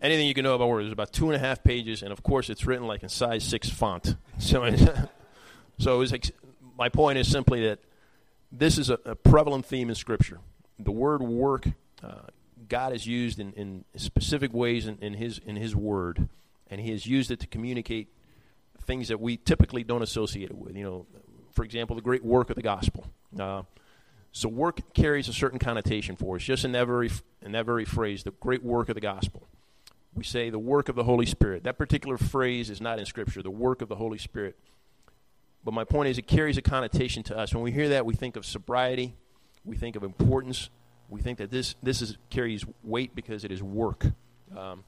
[0.00, 0.82] anything you can know about work.
[0.82, 3.44] There's about two and a half pages, and of course, it's written like in size
[3.44, 4.16] six font.
[4.38, 4.74] So,
[5.78, 6.32] so ex-
[6.78, 7.80] my point is simply that
[8.50, 10.40] this is a, a, prevalent theme in Scripture.
[10.78, 11.68] The word work,
[12.02, 12.22] uh,
[12.66, 16.26] God has used in, in specific ways in, in, His in His Word,
[16.68, 18.08] and He has used it to communicate
[18.86, 20.74] things that we typically don't associate it with.
[20.74, 21.06] You know,
[21.52, 23.04] for example, the great work of the gospel.
[23.38, 23.62] Uh,
[24.32, 27.10] so work carries a certain connotation for us, just in that very
[27.42, 29.46] in that very phrase, the great work of the gospel
[30.14, 31.64] we say the work of the Holy Spirit.
[31.64, 34.56] That particular phrase is not in Scripture, the work of the Holy Spirit.
[35.64, 37.54] But my point is, it carries a connotation to us.
[37.54, 39.14] When we hear that, we think of sobriety,
[39.64, 40.70] we think of importance,
[41.08, 44.06] we think that this, this is, carries weight because it is work.
[44.56, 44.84] Um,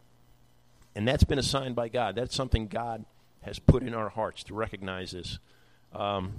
[0.95, 2.15] and that's been assigned by God.
[2.15, 3.05] That's something God
[3.43, 5.39] has put in our hearts to recognize this.
[5.93, 6.35] Um,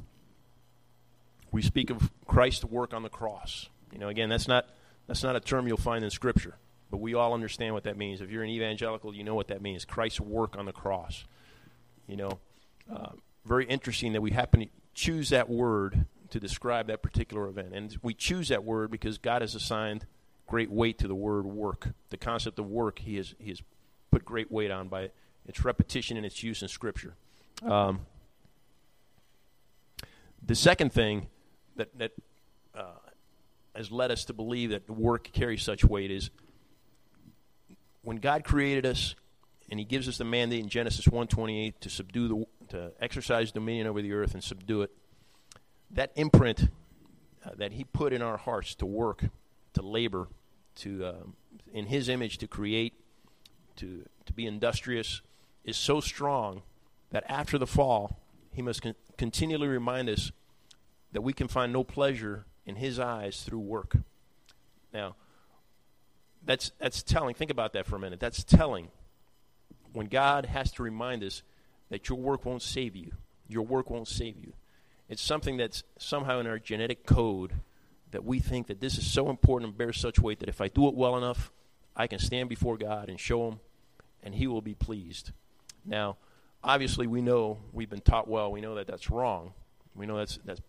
[1.51, 3.69] we speak of Christ's work on the cross.
[3.91, 4.67] You know, again, that's not,
[5.07, 6.55] that's not a term you'll find in Scripture.
[6.93, 8.21] But we all understand what that means.
[8.21, 9.83] If you're an evangelical, you know what that means.
[9.83, 11.25] Christ's work on the cross.
[12.05, 12.39] You know,
[12.87, 13.13] uh,
[13.45, 17.73] very interesting that we happen to choose that word to describe that particular event.
[17.73, 20.05] And we choose that word because God has assigned
[20.45, 21.95] great weight to the word work.
[22.11, 23.63] The concept of work, He has, he has
[24.11, 25.09] put great weight on by
[25.47, 27.15] its repetition and its use in Scripture.
[27.63, 28.01] Um,
[30.45, 31.25] the second thing
[31.75, 32.11] that, that
[32.75, 32.91] uh,
[33.75, 36.29] has led us to believe that work carries such weight is
[38.03, 39.15] when God created us
[39.69, 43.87] and he gives us the mandate in Genesis 1:28 to subdue the to exercise dominion
[43.87, 44.91] over the earth and subdue it
[45.91, 46.69] that imprint
[47.45, 49.25] uh, that he put in our hearts to work
[49.73, 50.27] to labor
[50.75, 51.23] to uh,
[51.73, 52.93] in his image to create
[53.75, 55.21] to to be industrious
[55.63, 56.61] is so strong
[57.11, 58.19] that after the fall
[58.51, 60.31] he must con- continually remind us
[61.11, 63.97] that we can find no pleasure in his eyes through work.
[64.93, 65.15] Now
[66.45, 67.35] that's, that's telling.
[67.35, 68.19] Think about that for a minute.
[68.19, 68.89] That's telling.
[69.93, 71.43] When God has to remind us
[71.89, 73.11] that your work won't save you,
[73.47, 74.53] your work won't save you.
[75.09, 77.53] It's something that's somehow in our genetic code
[78.11, 80.67] that we think that this is so important and bears such weight that if I
[80.67, 81.51] do it well enough,
[81.95, 83.59] I can stand before God and show Him,
[84.23, 85.31] and He will be pleased.
[85.85, 86.17] Now,
[86.63, 88.51] obviously, we know we've been taught well.
[88.51, 89.53] We know that that's wrong.
[89.95, 90.61] We know that's that's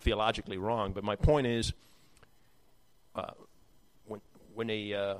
[0.00, 0.92] theologically wrong.
[0.92, 1.72] But my point is,
[3.14, 3.32] uh,
[4.56, 5.14] when a uh,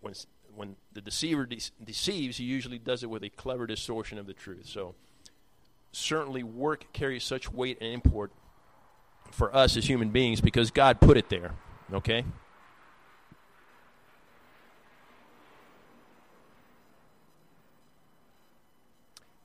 [0.00, 0.14] when
[0.54, 4.34] when the deceiver de- deceives, he usually does it with a clever distortion of the
[4.34, 4.66] truth.
[4.66, 4.94] So
[5.92, 8.32] certainly, work carries such weight and import
[9.30, 11.54] for us as human beings because God put it there.
[11.92, 12.24] Okay.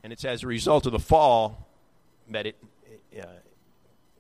[0.04, 1.67] And it's as a result of the fall
[2.30, 2.58] that it,
[3.19, 3.25] uh,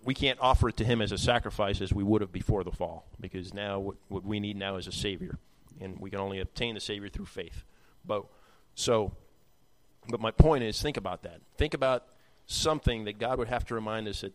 [0.05, 2.71] we can't offer it to him as a sacrifice as we would have before the
[2.71, 5.39] fall because now what, what we need now is a savior
[5.81, 7.63] and we can only obtain the savior through faith.
[8.05, 8.23] But
[8.75, 9.13] so
[10.07, 11.41] but my point is think about that.
[11.57, 12.05] Think about
[12.45, 14.33] something that god would have to remind us that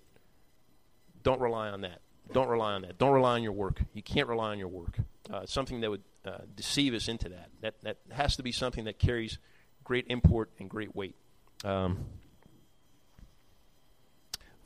[1.23, 2.01] don't rely on that.
[2.33, 2.99] Don't rely on that.
[2.99, 3.83] Don't rely on your work.
[3.95, 4.99] You can't rely on your work.
[5.33, 7.49] Uh, something that would uh, deceive us into that.
[7.61, 9.39] That that has to be something that carries
[9.85, 11.15] great import and great weight.
[11.65, 12.07] Um,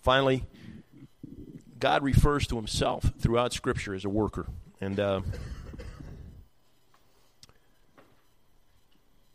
[0.00, 0.46] finally
[1.84, 4.46] God refers to himself throughout Scripture as a worker.
[4.80, 5.20] And uh,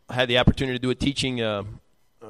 [0.10, 1.62] I had the opportunity to do a teaching uh,
[2.24, 2.28] uh,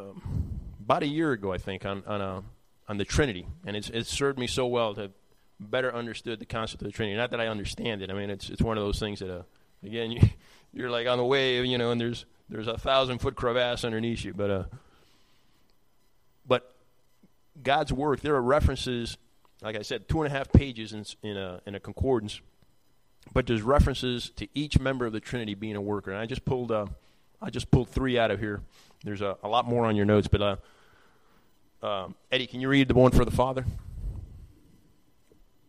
[0.82, 2.42] about a year ago, I think, on on, uh,
[2.90, 5.10] on the Trinity, and it's served me so well to
[5.58, 7.16] better understood the concept of the Trinity.
[7.16, 8.12] Not that I understand it.
[8.12, 9.44] I mean, it's it's one of those things that, uh,
[9.86, 10.22] again, you,
[10.74, 14.26] you're like on the wave, you know, and there's there's a thousand foot crevasse underneath
[14.26, 14.64] you, but uh,
[16.46, 16.76] but
[17.64, 18.20] God's work.
[18.20, 19.18] There are references
[19.62, 22.40] like I said, two and a half pages in, in, a, in a concordance,
[23.34, 26.12] but there's references to each member of the Trinity being a worker.
[26.12, 26.86] And I just pulled, uh,
[27.42, 28.62] I just pulled three out of here.
[29.04, 32.88] There's a, a lot more on your notes, but uh, um, Eddie, can you read
[32.88, 33.66] the one for the Father?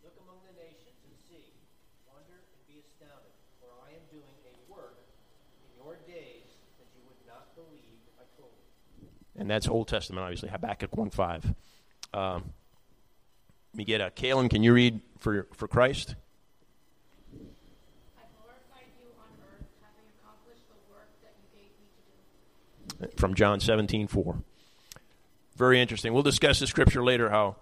[0.02, 1.52] Look among the nations and see,
[2.06, 4.98] wonder and be astounded, for I am doing a work
[5.62, 6.46] in your days
[6.78, 8.54] that you would not believe I told.
[9.36, 11.54] And that's Old Testament, obviously, Habakkuk 1 5.
[12.12, 12.52] Um,
[13.74, 16.14] me get a Kalen, can you read for, for Christ?
[18.16, 23.16] I glorified you on earth, having accomplished the work that you gave me to do.
[23.16, 24.42] From John 17 4.
[25.56, 26.12] Very interesting.
[26.12, 27.56] We'll discuss the scripture later how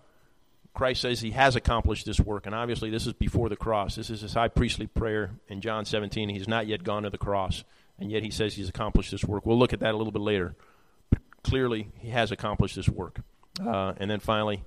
[0.79, 3.97] Christ says he has accomplished this work, and obviously this is before the cross.
[3.97, 6.29] This is his high priestly prayer in John 17.
[6.29, 7.65] He's not yet gone to the cross,
[7.99, 9.45] and yet he says he's accomplished this work.
[9.45, 10.55] We'll look at that a little bit later.
[11.11, 13.19] But clearly, he has accomplished this work.
[13.61, 14.63] Uh, and then finally,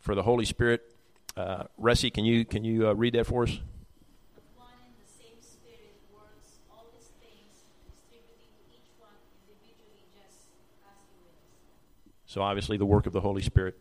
[0.00, 0.82] for the Holy Spirit,
[1.36, 3.60] uh, Ressi, can you can you uh, read that for us?
[4.56, 9.14] One and the same Spirit works all these things, distributing to each one
[9.46, 10.50] individually just
[10.82, 11.38] as He wills.
[12.26, 13.76] So obviously the work of the Holy Spirit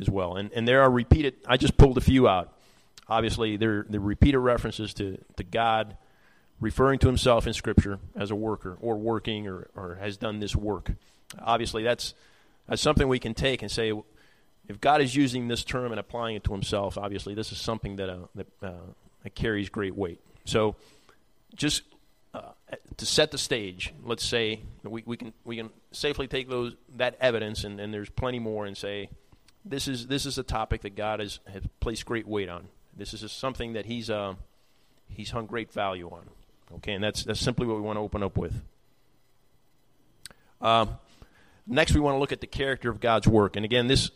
[0.00, 0.36] as well.
[0.36, 2.52] And and there are repeated I just pulled a few out.
[3.08, 5.96] Obviously there the repeated references to, to God
[6.60, 10.54] referring to himself in scripture as a worker or working or, or has done this
[10.54, 10.92] work.
[11.42, 12.14] Obviously that's
[12.68, 13.92] that's something we can take and say
[14.70, 17.96] if God is using this term and applying it to himself, obviously this is something
[17.96, 18.72] that uh, that, uh,
[19.24, 20.20] that carries great weight.
[20.44, 20.76] So
[21.56, 21.82] just
[22.32, 22.52] uh,
[22.96, 27.16] to set the stage, let's say we, we can we can safely take those that
[27.20, 29.10] evidence, and, and there's plenty more, and say
[29.64, 32.68] this is this is a topic that God has, has placed great weight on.
[32.96, 34.34] This is something that He's uh,
[35.08, 36.28] He's hung great value on.
[36.76, 38.62] Okay, and that's that's simply what we want to open up with.
[40.60, 40.90] Um,
[41.66, 44.12] next, we want to look at the character of God's work, and again, this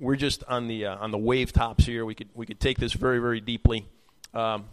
[0.00, 2.04] we're just on the uh, on the wave tops here.
[2.04, 3.86] We could we could take this very very deeply.
[4.34, 4.64] Um,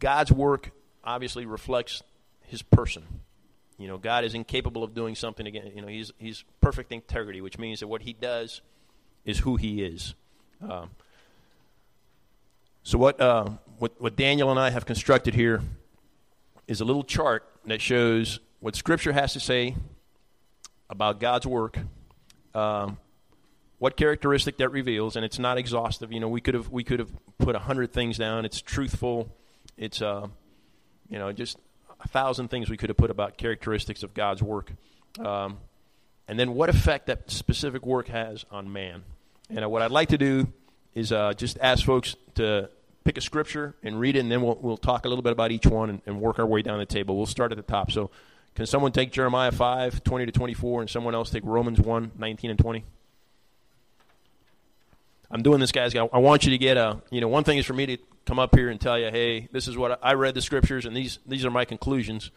[0.00, 0.70] God's work
[1.02, 2.02] obviously reflects
[2.42, 3.04] his person.
[3.78, 5.72] You know, God is incapable of doing something again.
[5.74, 8.60] You know, he's he's perfect integrity, which means that what he does
[9.24, 10.14] is who he is.
[10.68, 10.90] Um,
[12.82, 15.62] so what, uh, what what Daniel and I have constructed here
[16.68, 19.74] is a little chart that shows what Scripture has to say
[20.90, 21.78] about God's work,
[22.54, 22.98] um,
[23.78, 26.12] what characteristic that reveals, and it's not exhaustive.
[26.12, 28.44] You know, we could have we could have put a hundred things down.
[28.44, 29.34] It's truthful.
[29.76, 30.28] It's uh,
[31.08, 31.58] you know, just
[32.00, 34.72] a thousand things we could have put about characteristics of God's work,
[35.18, 35.58] um,
[36.28, 39.02] and then what effect that specific work has on man.
[39.50, 40.52] And uh, what I'd like to do
[40.94, 42.70] is uh, just ask folks to
[43.04, 45.50] pick a scripture and read it, and then we'll we'll talk a little bit about
[45.52, 47.16] each one and, and work our way down the table.
[47.16, 47.90] We'll start at the top.
[47.90, 48.10] So,
[48.54, 52.50] can someone take Jeremiah 5, 20 to 24, and someone else take Romans 1, 19
[52.50, 52.84] and 20?
[55.34, 55.96] I'm doing this, guys.
[55.96, 58.38] I want you to get a, you know, one thing is for me to come
[58.38, 61.18] up here and tell you, hey, this is what I, read the scriptures and these
[61.26, 62.30] these are my conclusions.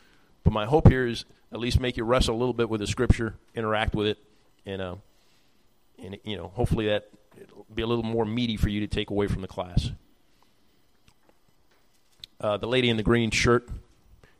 [0.43, 2.87] But my hope here is at least make you wrestle a little bit with the
[2.87, 4.17] scripture, interact with it,
[4.65, 4.95] and uh,
[6.03, 7.07] and you know, hopefully that
[7.39, 9.91] it'll be a little more meaty for you to take away from the class.
[12.41, 13.69] Uh, the lady in the green shirt,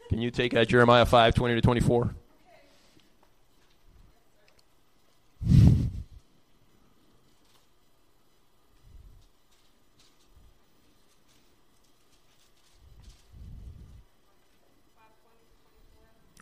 [0.10, 2.16] can you take uh, Jeremiah 5, 20 to 24?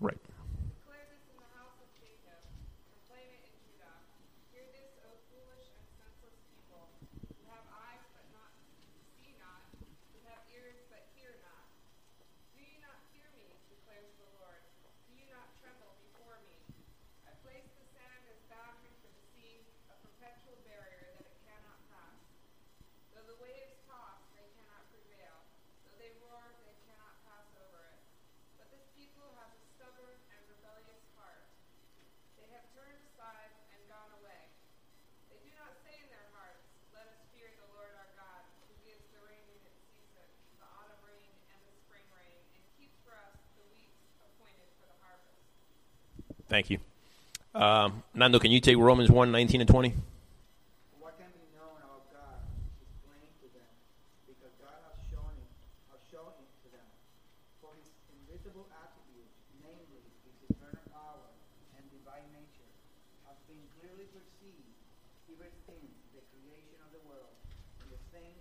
[0.03, 0.19] Right.
[0.19, 2.35] Declare this in the house of Jacob,
[2.91, 3.95] proclaim it in Judah.
[4.51, 6.83] Hear this, O foolish and senseless people,
[7.31, 8.51] who have eyes but not
[9.23, 9.63] see not,
[10.11, 11.63] who have ears but hear not.
[12.51, 14.59] Do you not hear me, declares the Lord?
[15.07, 16.59] Do you not tremble before me?
[17.23, 21.79] I place the sand as boundary for the sea, a perpetual barrier that it cannot
[21.87, 22.19] pass.
[23.15, 25.39] Though the waves toss, they cannot prevail.
[25.87, 28.03] Though they roar, they cannot pass over it.
[28.59, 31.45] But this people has a stubborn and rebellious heart.
[32.39, 34.41] They have turned aside and gone away.
[35.29, 36.63] They do not say in their hearts,
[36.95, 40.67] Let us fear the Lord our God, who gives the rain in its season, the
[40.79, 44.97] autumn rain and the spring rain, and keeps for us the weeks appointed for the
[45.03, 46.34] harvest.
[46.47, 46.77] Thank you.
[47.55, 49.93] Um, Nando, can you take Romans 1, 19 and 20?
[51.01, 52.43] What can be known about God
[52.77, 53.71] is to them,
[54.29, 55.49] because God has shown it,
[55.89, 56.85] has shown it to them.
[57.63, 59.33] For his invisible attributes,
[59.63, 61.33] namely his eternal power
[61.79, 62.69] and divine nature,
[63.25, 64.69] have been clearly perceived
[65.33, 67.33] ever since the creation of the world
[67.81, 68.37] and the things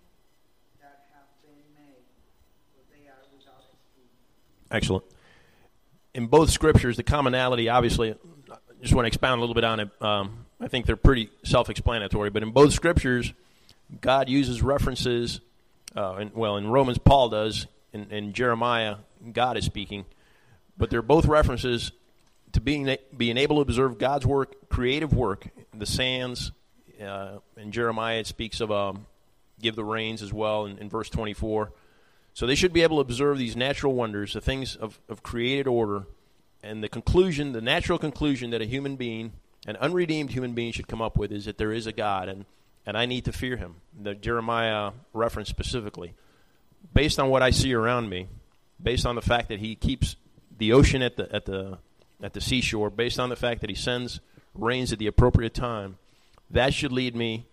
[0.77, 2.05] that have been made,
[2.75, 4.13] for they are without excuse.
[4.69, 5.07] Excellent.
[6.15, 9.81] In both scriptures, the commonality, obviously, I just want to expound a little bit on
[9.81, 9.89] it.
[10.01, 13.33] Um, I think they're pretty self explanatory, but in both scriptures,
[13.99, 15.41] God uses references,
[15.93, 18.95] uh, well, in Romans, Paul does, in, in Jeremiah,
[19.33, 20.05] God is speaking,
[20.77, 21.91] but they're both references
[22.53, 26.53] to being, being able to observe God's work, creative work, the sands.
[27.05, 29.05] Uh, in Jeremiah, it speaks of um,
[29.59, 31.73] give the rains as well in, in verse 24.
[32.35, 35.67] So they should be able to observe these natural wonders, the things of, of created
[35.67, 36.03] order,
[36.61, 39.31] and the conclusion, the natural conclusion that a human being,
[39.65, 42.43] an unredeemed human being, should come up with is that there is a God, and
[42.85, 43.75] and I need to fear Him.
[43.97, 46.13] The Jeremiah reference specifically,
[46.93, 48.27] based on what I see around me,
[48.83, 50.17] based on the fact that He keeps
[50.57, 51.77] the ocean at the at the
[52.21, 54.19] at the seashore, based on the fact that He sends
[54.53, 55.99] rains at the appropriate time,
[56.49, 57.47] that should lead me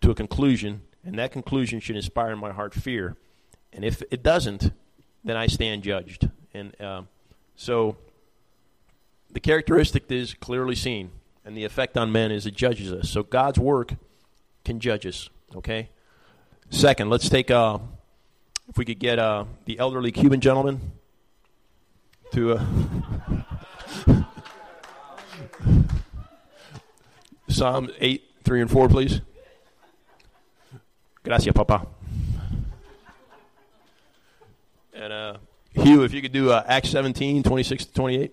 [0.00, 3.16] to a conclusion, and that conclusion should inspire in my heart fear.
[3.72, 4.72] And if it doesn't,
[5.24, 6.30] then I stand judged.
[6.54, 7.02] And uh,
[7.56, 7.96] so
[9.30, 11.10] the characteristic is clearly seen,
[11.44, 13.10] and the effect on men is it judges us.
[13.10, 13.94] So God's work
[14.64, 15.30] can judge us.
[15.54, 15.90] Okay.
[16.70, 17.78] Second, let's take uh,
[18.68, 20.92] if we could get uh, the elderly Cuban gentleman
[22.32, 22.54] to.
[22.54, 22.64] Uh,
[27.48, 29.20] Psalm 8, 3 and 4, please.
[31.24, 31.86] Gracias, Papa.
[34.98, 35.36] And uh,
[35.74, 38.32] Hugh, if you could do uh, Acts 17, 26 to 28.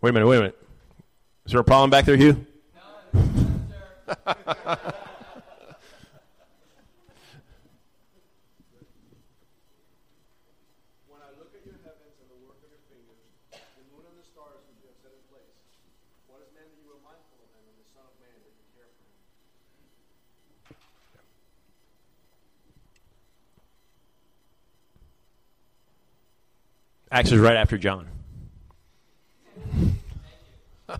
[0.00, 0.58] Wait a minute, wait a minute.
[1.44, 2.46] Is there a problem back there, Hugh?
[3.10, 3.26] When I
[11.34, 14.62] look at your heavens and the work of your fingers, the moon and the stars
[14.70, 15.50] which you have set in place,
[16.30, 18.54] what is man that you are mindful of him, and the Son of Man that
[18.54, 19.18] you care for him?
[27.12, 28.08] Acts is right after John.
[30.88, 30.96] And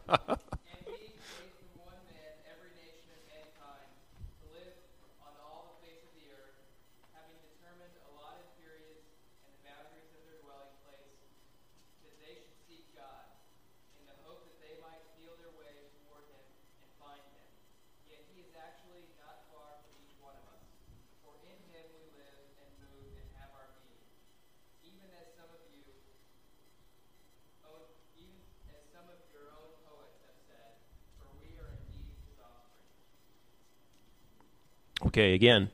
[1.01, 3.89] he created from one man every nation of mankind
[4.45, 4.77] to live
[5.25, 6.61] on all the face of the earth,
[7.17, 9.09] having determined allotted periods
[9.41, 11.17] and the boundaries of their dwelling place,
[12.05, 13.33] that they should seek God,
[13.97, 16.45] in the hope that they might feel their way toward him
[16.85, 17.49] and find him.
[18.05, 20.65] Yet he is actually not far from each one of us,
[21.25, 24.09] for in him we live and move and have our being.
[24.85, 25.81] Even as some of you
[27.67, 27.89] own,
[28.19, 28.35] even
[28.75, 30.75] as some of your own poets have said,
[31.19, 32.91] for we are indeed his offspring.
[35.07, 35.71] Okay, again,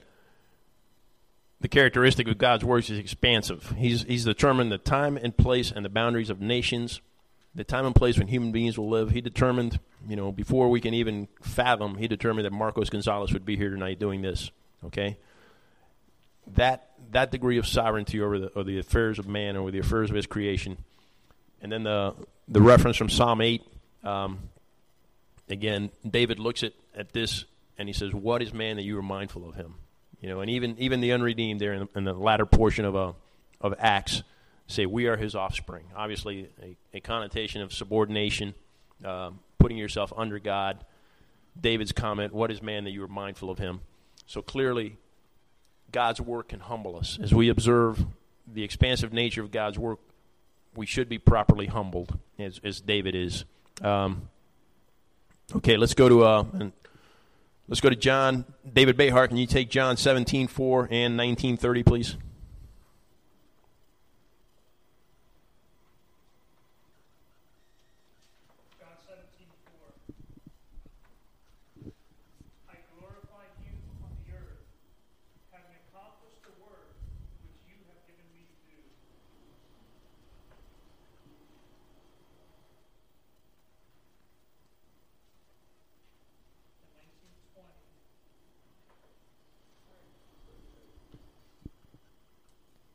[1.61, 3.75] the characteristic of God's works is expansive.
[3.77, 7.01] He's, he's determined the time and place and the boundaries of nations,
[7.55, 9.11] the time and place when human beings will live.
[9.11, 13.45] He determined, you know, before we can even fathom, he determined that Marcos Gonzalez would
[13.45, 14.51] be here tonight doing this.
[14.87, 15.19] Okay?
[16.55, 20.11] That, that degree of sovereignty over the, over the affairs of man, over the affairs
[20.11, 20.79] of his creation.
[21.61, 22.15] And then the,
[22.47, 23.63] the reference from Psalm 8,
[24.05, 24.39] um,
[25.49, 27.45] again, David looks at, at this
[27.79, 29.77] and he says, "What is man that you are mindful of him?"
[30.21, 32.95] You know, and even even the unredeemed there in the, in the latter portion of
[32.95, 33.15] a
[33.61, 34.23] of Acts
[34.67, 38.55] say, "We are his offspring." Obviously, a, a connotation of subordination,
[39.05, 40.85] uh, putting yourself under God.
[41.61, 43.81] David's comment, "What is man that you are mindful of him?"
[44.27, 44.97] So clearly,
[45.91, 48.05] God's work can humble us as we observe
[48.53, 50.01] the expansive nature of God's work.
[50.75, 53.45] We should be properly humbled, as, as David is.
[53.83, 54.29] Um,
[55.57, 56.73] okay, let's go to uh, and
[57.69, 58.45] Let's go to John.
[58.73, 62.17] David Behar, can you take John 17, 4 and 1930, please?
[68.79, 69.93] John seventeen four.
[72.71, 74.65] I glorified you on the earth,
[75.53, 76.95] having accomplished the work
[77.43, 78.79] which you have given me to do.
[86.81, 87.83] And nineteen twenty.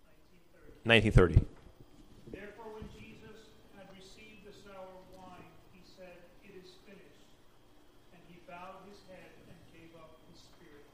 [0.08, 0.73] Nineteen thirty.
[0.84, 1.46] 1930.
[2.32, 7.40] Therefore, when Jesus had received the sour wine, he said, It is finished.
[8.12, 10.86] And he bowed his head and gave up his spirit.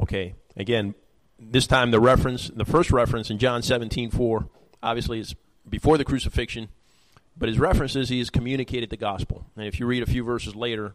[0.00, 0.94] Okay, again,
[1.38, 4.48] this time the reference, the first reference in John 17, 4,
[4.82, 5.34] obviously is
[5.68, 6.68] before the crucifixion,
[7.36, 9.46] but his reference is he has communicated the gospel.
[9.56, 10.94] And if you read a few verses later,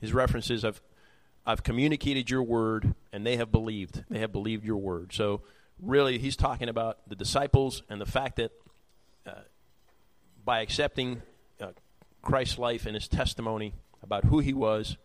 [0.00, 0.80] his reference is, I've,
[1.44, 4.04] I've communicated your word, and they have believed.
[4.08, 5.12] They have believed your word.
[5.12, 5.42] So,
[5.82, 8.52] really, he's talking about the disciples and the fact that
[9.26, 9.32] uh,
[10.44, 11.22] by accepting
[11.60, 11.68] uh,
[12.22, 14.96] Christ's life and his testimony about who he was,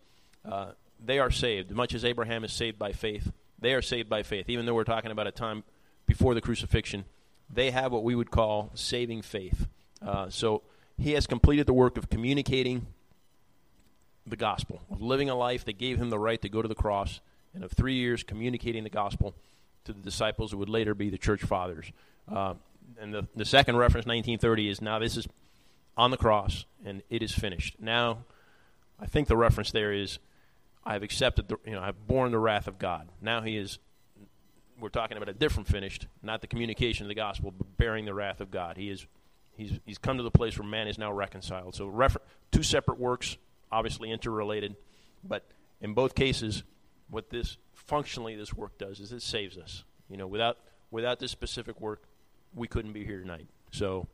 [0.45, 0.71] uh,
[1.03, 1.71] they are saved.
[1.71, 4.49] Much as Abraham is saved by faith, they are saved by faith.
[4.49, 5.63] Even though we're talking about a time
[6.05, 7.05] before the crucifixion,
[7.49, 9.67] they have what we would call saving faith.
[10.01, 10.61] Uh, so
[10.97, 12.87] he has completed the work of communicating
[14.25, 16.75] the gospel, of living a life that gave him the right to go to the
[16.75, 17.19] cross,
[17.53, 19.33] and of three years communicating the gospel
[19.85, 21.91] to the disciples who would later be the church fathers.
[22.31, 22.55] Uh,
[22.99, 25.27] and the, the second reference, 1930, is now this is
[25.97, 27.75] on the cross, and it is finished.
[27.79, 28.19] Now,
[28.99, 30.19] I think the reference there is,
[30.85, 33.09] I have accepted, the, you know, I've borne the wrath of God.
[33.21, 33.79] Now he is,
[34.79, 38.13] we're talking about a different finished, not the communication of the gospel, but bearing the
[38.13, 38.77] wrath of God.
[38.77, 39.05] He is,
[39.55, 41.75] he's, he's come to the place where man is now reconciled.
[41.75, 42.21] So refer-
[42.51, 43.37] two separate works,
[43.71, 44.75] obviously interrelated,
[45.23, 45.45] but
[45.81, 46.63] in both cases,
[47.09, 49.83] what this functionally this work does is it saves us.
[50.09, 50.57] You know, without
[50.89, 52.03] without this specific work,
[52.53, 53.47] we couldn't be here tonight.
[53.71, 54.07] So,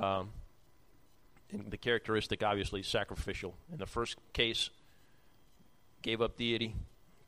[0.00, 0.30] um,
[1.52, 3.54] the characteristic obviously sacrificial.
[3.70, 4.70] In the first case,
[6.00, 6.74] gave up deity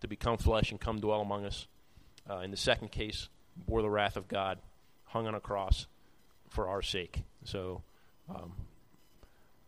[0.00, 1.66] to become flesh and come dwell among us.
[2.28, 4.58] Uh, in the second case, bore the wrath of God,
[5.04, 5.86] hung on a cross
[6.48, 7.22] for our sake.
[7.44, 7.82] So,
[8.30, 8.52] um,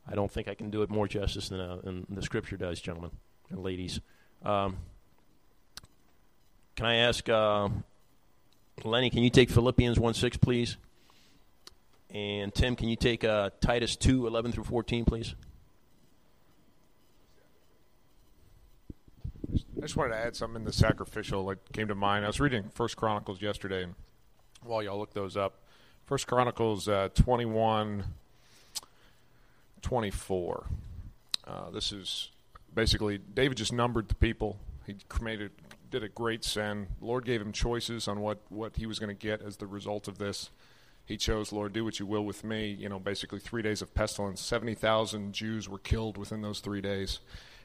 [0.08, 2.80] I don't think I can do it more justice than, uh, than the Scripture does,
[2.80, 3.10] gentlemen
[3.50, 4.00] and ladies.
[4.42, 4.78] Um,
[6.76, 7.68] can I ask uh,
[8.84, 9.10] Lenny?
[9.10, 10.76] Can you take Philippians one six, please?
[12.10, 15.34] And Tim, can you take uh, Titus two eleven through fourteen, please?
[19.76, 22.24] I just wanted to add something in the sacrificial that came to mind.
[22.24, 23.94] I was reading First Chronicles yesterday, and
[24.62, 25.54] while y'all look those up,
[26.04, 28.04] First Chronicles uh, 21,
[29.82, 30.66] 24.
[31.46, 32.30] Uh, this is
[32.74, 34.58] basically David just numbered the people.
[34.86, 35.40] He made
[35.96, 36.88] did a great sin.
[37.00, 40.08] Lord gave him choices on what, what he was going to get as the result
[40.08, 40.50] of this.
[41.06, 42.68] He chose, Lord, do what you will with me.
[42.68, 44.42] You know, basically three days of pestilence.
[44.42, 47.20] 70,000 Jews were killed within those three days.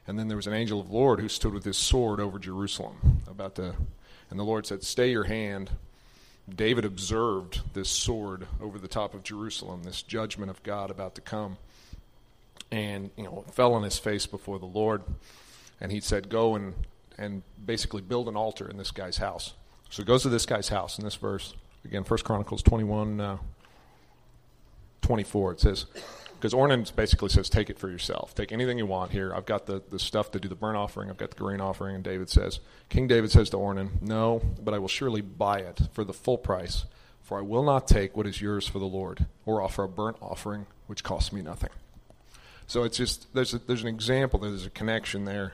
[0.08, 2.40] And then there was an angel of the Lord who stood with his sword over
[2.40, 3.22] Jerusalem.
[3.28, 3.76] About to,
[4.30, 5.72] and the Lord said, Stay your hand.
[6.50, 11.22] David observed this sword over the top of Jerusalem, this judgment of God about to
[11.22, 11.58] come.
[12.72, 15.02] And, you know, fell on his face before the Lord.
[15.82, 16.76] And he said, Go and,
[17.18, 19.54] and basically build an altar in this guy's house.
[19.90, 21.54] So he goes to this guy's house in this verse.
[21.84, 23.38] Again, First Chronicles 21, uh,
[25.02, 25.54] 24.
[25.54, 25.86] It says,
[26.42, 28.34] because Ornan basically says, take it for yourself.
[28.34, 29.34] Take anything you want here.
[29.34, 31.10] I've got the, the stuff to do the burnt offering.
[31.10, 31.96] I've got the grain offering.
[31.96, 32.60] And David says,
[32.90, 36.38] King David says to Ornan, no, but I will surely buy it for the full
[36.38, 36.86] price,
[37.22, 40.18] for I will not take what is yours for the Lord, or offer a burnt
[40.22, 41.70] offering which costs me nothing.
[42.66, 45.54] So it's just, there's, a, there's an example, there's a connection there.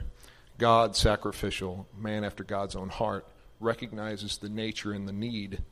[0.58, 3.28] God, sacrificial, man after God's own heart,
[3.60, 5.64] recognizes the nature and the need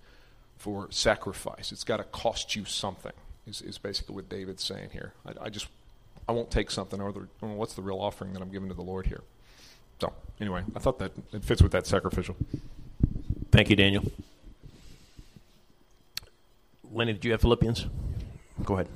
[0.58, 1.72] for sacrifice.
[1.72, 3.12] It's got to cost you something
[3.48, 5.14] is, is basically what David's saying here.
[5.26, 5.68] I, I just,
[6.28, 8.76] I won't take something or the, well, what's the real offering that I'm giving to
[8.76, 9.22] the Lord here?
[10.02, 12.36] So, anyway, I thought that it fits with that sacrificial.
[13.52, 14.04] Thank you, Daniel.
[16.92, 17.88] Lenny, did you have Philippians?
[18.64, 18.88] Go ahead.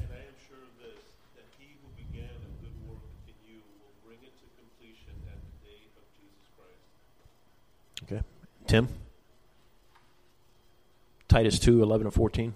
[0.00, 0.98] And I am sure of this,
[1.34, 5.38] that he who began a good work in you will bring it to completion at
[5.38, 6.82] the day of Jesus Christ.
[8.02, 8.22] Okay.
[8.66, 8.88] Tim?
[11.28, 12.54] Titus 2 11 and 14.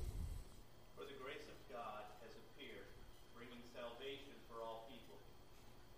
[0.96, 2.88] For the grace of God has appeared,
[3.36, 5.20] bringing salvation for all people,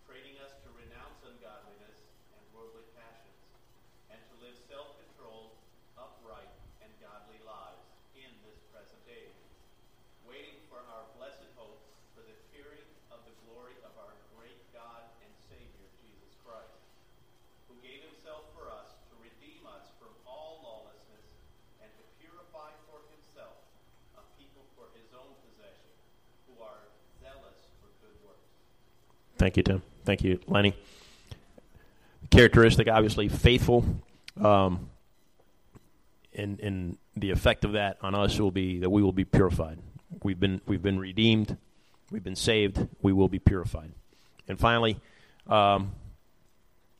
[0.09, 1.99] training us to renounce ungodliness
[2.35, 3.39] and worldly passions,
[4.11, 5.55] and to live self-controlled,
[5.95, 6.51] upright,
[6.83, 7.87] and godly lives
[8.19, 9.39] in this present age,
[10.27, 11.79] waiting for our blessed hope
[12.17, 16.81] for the appearing of the glory of our great God and Savior Jesus Christ,
[17.71, 21.27] who gave himself for us to redeem us from all lawlessness
[21.83, 23.57] and to purify for himself
[24.19, 25.91] a people for his own possession,
[26.51, 26.83] who are
[27.23, 28.53] zealous for good works.
[29.41, 29.83] Thank you, Tim.
[30.05, 30.75] Thank you, Lenny.
[32.29, 33.87] Characteristic, obviously, faithful.
[34.39, 34.91] Um,
[36.35, 39.79] and, and the effect of that on us will be that we will be purified.
[40.23, 41.57] We've been, we've been redeemed.
[42.11, 42.87] We've been saved.
[43.01, 43.93] We will be purified.
[44.47, 45.01] And finally,
[45.47, 45.93] um,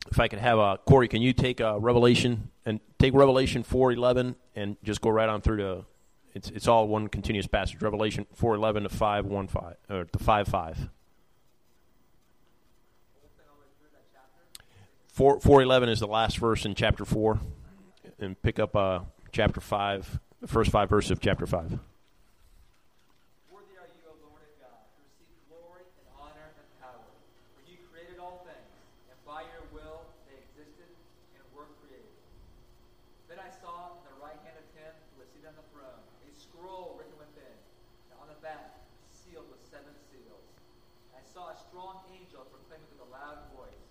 [0.09, 3.91] if I could have a Corey, can you take uh, Revelation and take Revelation four
[3.91, 5.85] eleven and just go right on through to
[6.33, 7.79] it's it's all one continuous passage.
[7.83, 10.89] Revelation four eleven to five one five or to five five.
[15.11, 17.43] Four four eleven is the last verse in chapter four,
[18.17, 19.03] and pick up uh,
[19.35, 20.07] chapter five,
[20.39, 21.67] the first five verses of chapter five.
[23.51, 27.03] Worthy are you, O Lord God, to receive glory and honor and power.
[27.59, 28.71] For you created all things,
[29.11, 30.87] and by your will they existed
[31.35, 32.15] and were created.
[33.27, 36.31] Then I saw in the right hand of him who was on the throne a
[36.31, 38.79] scroll written within, and on the back
[39.11, 40.47] sealed with seven seals.
[41.11, 43.90] I saw a strong angel proclaiming with a loud voice,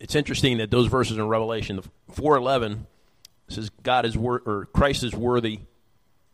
[0.00, 1.82] it's interesting that those verses in Revelation, the
[2.12, 2.86] 411
[3.48, 5.60] says God is wor- or Christ is worthy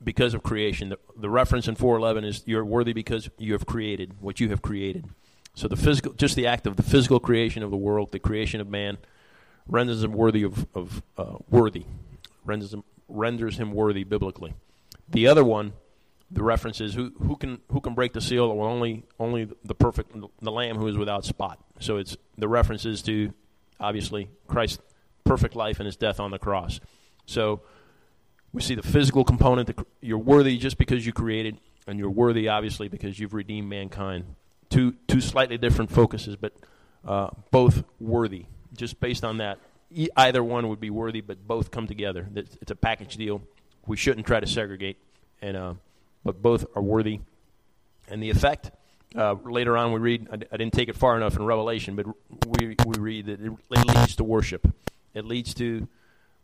[0.03, 0.91] because of creation.
[0.91, 4.63] The, the reference in 411 is you're worthy because you have created what you have
[4.63, 5.07] created.
[5.55, 8.61] So the physical, just the act of the physical creation of the world, the creation
[8.61, 8.99] of man,
[9.67, 11.87] renders him worthy of, of uh, worthy,
[12.45, 14.55] renders him renders him worthy biblically.
[15.09, 15.73] The other one,
[16.31, 18.55] the reference is who who can who can break the seal?
[18.55, 21.59] Well, only only the perfect the Lamb who is without spot.
[21.81, 23.33] So it's the reference is to
[23.81, 24.83] obviously Christ's
[25.25, 26.81] perfect life and his death on the cross.
[27.27, 27.63] So
[28.53, 29.67] we see the physical component.
[29.69, 34.25] that You're worthy just because you created, and you're worthy obviously because you've redeemed mankind.
[34.71, 36.53] Two two slightly different focuses, but
[37.07, 38.47] uh, both worthy.
[38.77, 39.59] Just based on that,
[39.91, 42.29] e- either one would be worthy, but both come together.
[42.35, 43.43] It's a package deal.
[43.87, 44.99] We shouldn't try to segregate,
[45.41, 45.75] and uh,
[46.25, 47.21] but both are worthy.
[48.09, 48.71] And the effect
[49.17, 50.29] uh, later on, we read.
[50.31, 52.07] I, I didn't take it far enough in Revelation, but
[52.47, 54.69] we we read that it, it leads to worship.
[55.15, 55.89] It leads to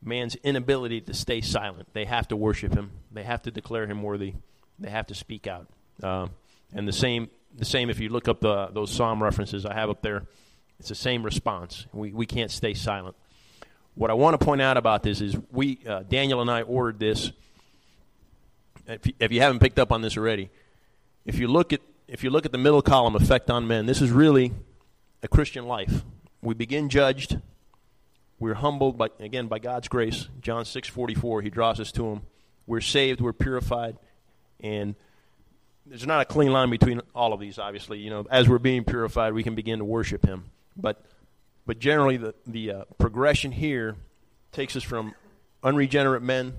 [0.03, 1.89] man's inability to stay silent.
[1.93, 2.91] They have to worship him.
[3.13, 4.35] They have to declare him worthy.
[4.79, 5.69] They have to speak out.
[6.03, 6.29] Uh,
[6.75, 7.91] and the same, the same.
[7.91, 10.25] If you look up the, those psalm references I have up there,
[10.79, 11.87] it's the same response.
[11.93, 13.17] We we can't stay silent.
[13.95, 16.99] What I want to point out about this is we uh, Daniel and I ordered
[16.99, 17.33] this.
[18.89, 20.49] If you, if you haven't picked up on this already,
[21.25, 21.81] if you look at
[22.13, 24.53] if you look at the middle column, effect on men, this is really
[25.23, 26.05] a Christian life.
[26.43, 27.41] We begin judged.
[28.39, 30.29] We're humbled by again by God's grace.
[30.43, 31.41] John six forty four.
[31.41, 32.23] He draws us to Him.
[32.67, 33.23] We're saved.
[33.23, 33.97] We're purified,
[34.61, 34.95] and
[35.87, 37.59] there's not a clean line between all of these.
[37.59, 40.51] Obviously, you know, as we're being purified, we can begin to worship Him.
[40.77, 41.03] But
[41.65, 43.97] but generally, the the uh, progression here
[44.51, 45.15] takes us from
[45.63, 46.59] unregenerate men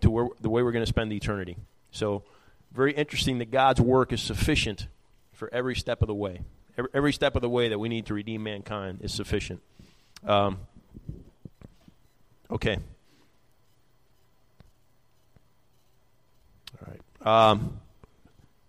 [0.00, 1.56] to where, the way we're going to spend eternity.
[1.92, 2.24] So,
[2.72, 4.88] very interesting that God's work is sufficient
[5.32, 6.42] for every step of the way.
[6.76, 9.60] Every, every step of the way that we need to redeem mankind is sufficient.
[10.26, 10.58] Um,
[12.50, 12.78] okay.
[16.80, 17.50] All right.
[17.50, 17.80] Um,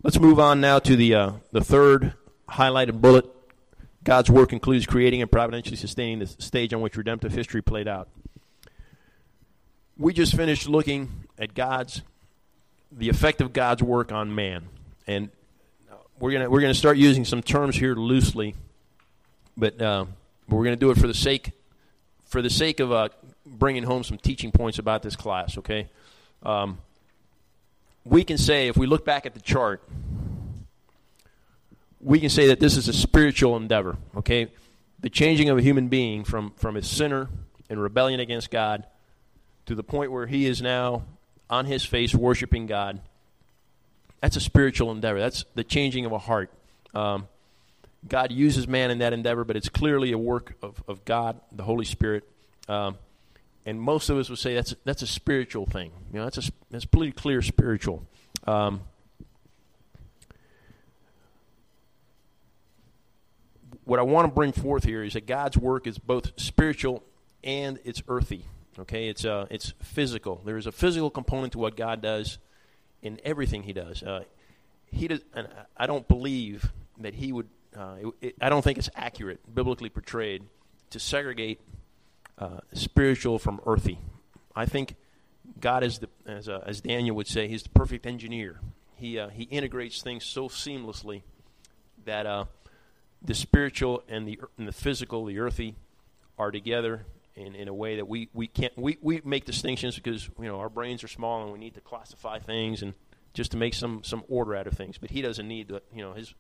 [0.04, 2.14] let's move on now to the uh, the third
[2.50, 3.26] highlighted bullet.
[4.04, 8.10] God's work includes creating and providentially sustaining the stage on which redemptive history played out.
[9.98, 12.02] We just finished looking at God's
[12.92, 14.66] the effect of God's work on man,
[15.08, 15.30] and
[16.20, 18.56] we're gonna we're gonna start using some terms here loosely,
[19.56, 20.06] but uh,
[20.48, 21.52] we're gonna do it for the sake
[22.26, 23.10] for the sake of uh,
[23.46, 25.58] bringing home some teaching points about this class.
[25.58, 25.88] Okay,
[26.44, 26.80] um,
[28.04, 29.82] we can say if we look back at the chart,
[32.02, 33.98] we can say that this is a spiritual endeavor.
[34.18, 34.48] Okay,
[35.00, 37.30] the changing of a human being from from a sinner
[37.70, 38.86] in rebellion against God
[39.68, 41.04] to the point where he is now
[41.50, 43.02] on his face worshiping God.
[44.22, 45.20] That's a spiritual endeavor.
[45.20, 46.52] That's the changing of a heart.
[46.94, 47.28] Um,
[48.08, 51.64] God uses man in that endeavor, but it's clearly a work of, of God, the
[51.64, 52.30] Holy Spirit.
[52.68, 52.98] Um,
[53.66, 55.92] and most of us would say that's that's a spiritual thing.
[56.12, 58.06] You know, that's a that's pretty clear spiritual.
[58.48, 58.82] Um,
[63.84, 67.04] what I want to bring forth here is that God's work is both spiritual
[67.44, 68.46] and it's earthy.
[68.78, 70.42] Okay, it's uh, it's physical.
[70.46, 72.38] There is a physical component to what God does
[73.02, 74.04] in everything He does.
[74.04, 74.24] Uh,
[74.92, 75.48] he does, and
[75.78, 77.48] I don't believe that He would.
[77.76, 80.44] Uh, it, it, I don't think it's accurate, biblically portrayed,
[80.92, 81.60] to segregate
[82.38, 84.00] uh, spiritual from earthy.
[84.56, 84.96] I think
[85.60, 88.60] God is the, as uh, as Daniel would say, He's the perfect engineer.
[88.96, 91.24] He uh, He integrates things so seamlessly
[92.06, 92.48] that
[93.22, 95.76] the spiritual and the and the physical, the earthy,
[96.38, 97.06] are together
[97.36, 100.60] in, in a way that we, we can't we, we make distinctions because you know
[100.60, 102.94] our brains are small and we need to classify things and
[103.34, 104.98] just to make some, some order out of things.
[104.98, 106.34] But he doesn't need to you know his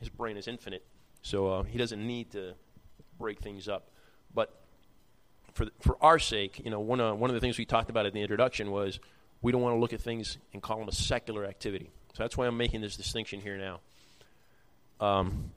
[0.00, 0.84] his brain is infinite,
[1.22, 2.54] so uh, he doesn't need to
[3.18, 3.90] break things up.
[4.34, 4.52] But
[5.52, 8.06] for for our sake, you know one uh, one of the things we talked about
[8.06, 8.98] in the introduction was
[9.42, 11.90] we don't want to look at things and call them a secular activity.
[12.14, 13.80] So that's why I'm making this distinction here now.
[15.00, 15.50] Um,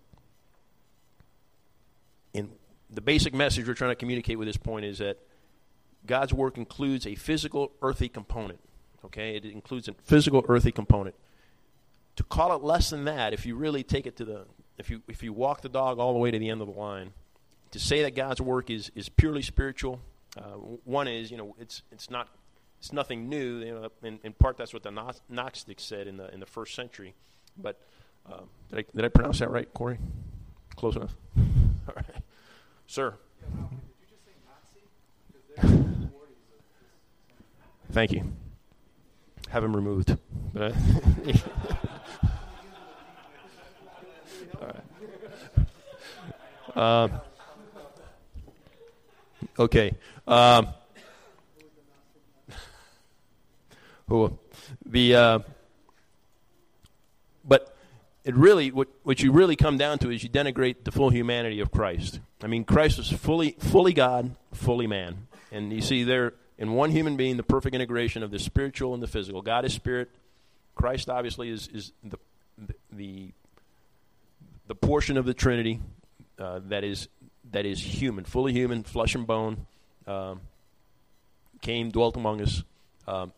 [2.33, 2.49] in
[2.89, 5.17] the basic message we're trying to communicate with this point is that
[6.05, 8.59] God's work includes a physical, earthy component.
[9.05, 11.15] Okay, it includes a physical, earthy component.
[12.15, 14.45] To call it less than that, if you really take it to the,
[14.77, 16.73] if you if you walk the dog all the way to the end of the
[16.73, 17.13] line,
[17.71, 19.99] to say that God's work is is purely spiritual,
[20.37, 20.53] uh,
[20.85, 22.29] one is you know it's it's not
[22.79, 23.59] it's nothing new.
[23.59, 24.91] You know, in, in part that's what the
[25.29, 27.13] Gnostics said in the in the first century.
[27.57, 27.79] But
[28.31, 29.99] uh, did I did I pronounce that right, Corey?
[30.75, 31.15] Close enough.
[31.37, 32.05] all right.
[32.87, 33.15] Sir.
[37.91, 38.31] Thank you.
[39.49, 40.17] Have him removed.
[40.55, 40.71] All
[44.61, 44.75] right.
[46.75, 47.07] Uh,
[49.57, 49.93] Okay.
[50.27, 50.67] Um,
[54.07, 54.37] who
[54.85, 55.39] the uh,
[57.45, 57.75] but
[58.23, 61.59] it really what what you really come down to is you denigrate the full humanity
[61.61, 62.19] of Christ.
[62.45, 66.91] I mean, Christ was fully fully God, fully man, and you see there in one
[66.91, 69.41] human being the perfect integration of the spiritual and the physical.
[69.41, 70.11] God is spirit.
[70.75, 72.19] Christ obviously is is the
[72.91, 73.31] the
[74.67, 75.79] the portion of the Trinity
[76.37, 77.07] uh, that is
[77.49, 79.65] that is human, fully human, flesh and bone.
[80.05, 80.41] Um,
[81.61, 82.63] came, dwelt among us,
[83.07, 83.33] um,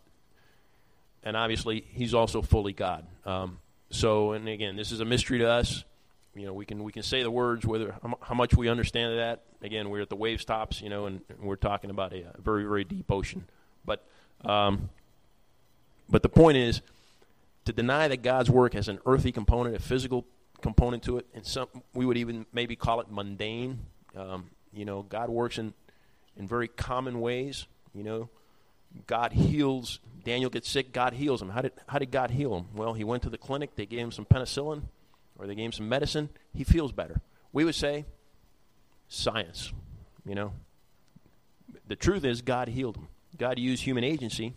[1.24, 3.06] and obviously he's also fully God.
[3.26, 5.86] Um, so, and again, this is a mystery to us.
[6.38, 9.42] You know, we can we can say the words whether how, much we understand that.
[9.62, 12.42] Again, we're at the wave stops, you know, and, and we're talking about a, a,
[12.42, 13.46] very very deep ocean.
[13.86, 14.06] But
[14.46, 14.90] um,
[16.10, 16.82] but the point is
[17.66, 20.26] to deny that God's work has an earthy component, a physical
[20.62, 23.80] component to it, and some we would even maybe call it mundane.
[24.16, 25.74] Um, you know, God works in
[26.36, 27.66] in very common ways.
[27.96, 28.30] You know,
[29.08, 30.00] God heals.
[30.24, 30.92] Daniel gets sick.
[30.92, 31.50] God heals him.
[31.50, 32.66] How did how did God heal him?
[32.76, 33.76] Well, he went to the clinic.
[33.76, 34.84] They gave him some penicillin,
[35.38, 36.30] or they gave him some medicine.
[36.54, 37.22] He feels better.
[37.52, 38.06] We would say
[39.08, 39.72] science.
[40.26, 40.54] You know,
[41.88, 43.08] the truth is God healed him.
[43.38, 44.54] God used human agency.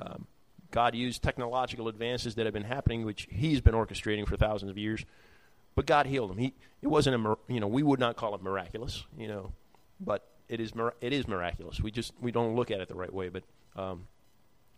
[0.00, 0.26] Um,
[0.70, 4.78] God used technological advances that have been happening, which He's been orchestrating for thousands of
[4.78, 5.04] years.
[5.74, 6.38] But God healed him.
[6.38, 9.52] He it wasn't a you know we would not call it miraculous, you know,
[10.00, 11.80] but it is it is miraculous.
[11.80, 13.28] We just we don't look at it the right way.
[13.28, 13.44] But
[13.76, 14.08] um,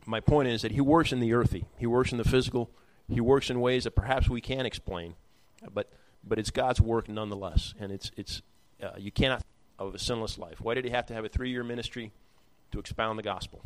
[0.07, 1.67] my point is that He works in the earthy.
[1.79, 2.71] He works in the physical.
[3.09, 5.15] He works in ways that perhaps we can't explain,
[5.73, 5.91] but
[6.25, 8.43] but it's God's work nonetheless, and it's it's
[8.83, 9.43] uh, you cannot
[9.79, 10.61] of a sinless life.
[10.61, 12.13] Why did He have to have a three year ministry
[12.73, 13.63] to expound the gospel?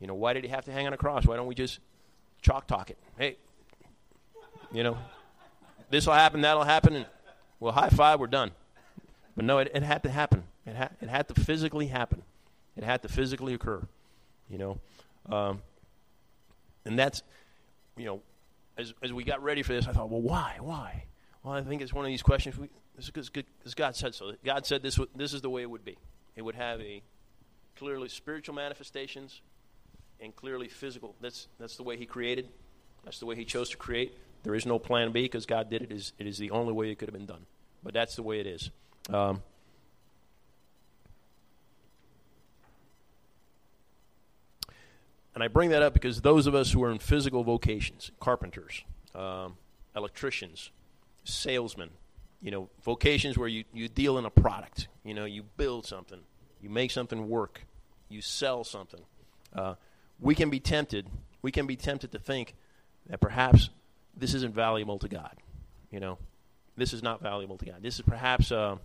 [0.00, 1.26] You know, why did He have to hang on a cross?
[1.26, 1.80] Why don't we just
[2.42, 2.98] chalk talk it?
[3.18, 3.36] Hey,
[4.72, 4.98] you know,
[5.90, 7.06] this will happen, that'll happen, and
[7.60, 8.52] well, high five, we're done.
[9.34, 10.44] But no, it, it had to happen.
[10.66, 12.22] It, ha- it had to physically happen.
[12.76, 13.82] It had to physically occur.
[14.50, 14.80] You know,
[15.30, 15.62] um,
[16.84, 17.22] and that's
[17.96, 18.20] you know,
[18.76, 21.04] as as we got ready for this, I thought, well, why, why?
[21.46, 22.56] Well, I think it's one of these questions.
[22.96, 23.30] Because
[23.76, 24.32] God said so.
[24.44, 24.98] God said this.
[25.14, 25.96] This is the way it would be.
[26.34, 27.02] It would have a
[27.76, 29.42] clearly spiritual manifestations
[30.20, 31.14] and clearly physical.
[31.20, 32.48] That's that's the way He created.
[33.04, 34.18] That's the way He chose to create.
[34.42, 35.92] There is no plan B because God did it.
[35.92, 37.46] Is it is the only way it could have been done.
[37.80, 38.70] But that's the way it is.
[39.08, 39.40] Um,
[45.32, 48.82] and I bring that up because those of us who are in physical vocations, carpenters,
[49.14, 49.58] um,
[49.94, 50.70] electricians,
[51.26, 51.90] salesmen,
[52.40, 56.20] you know, vocations where you, you deal in a product, you know, you build something,
[56.60, 57.62] you make something work,
[58.08, 59.02] you sell something.
[59.54, 59.74] Uh,
[60.20, 61.06] we can be tempted,
[61.42, 62.54] we can be tempted to think
[63.08, 63.70] that perhaps
[64.16, 65.36] this isn't valuable to God.
[65.90, 66.18] You know,
[66.76, 67.76] this is not valuable to God.
[67.80, 68.76] This is perhaps uh,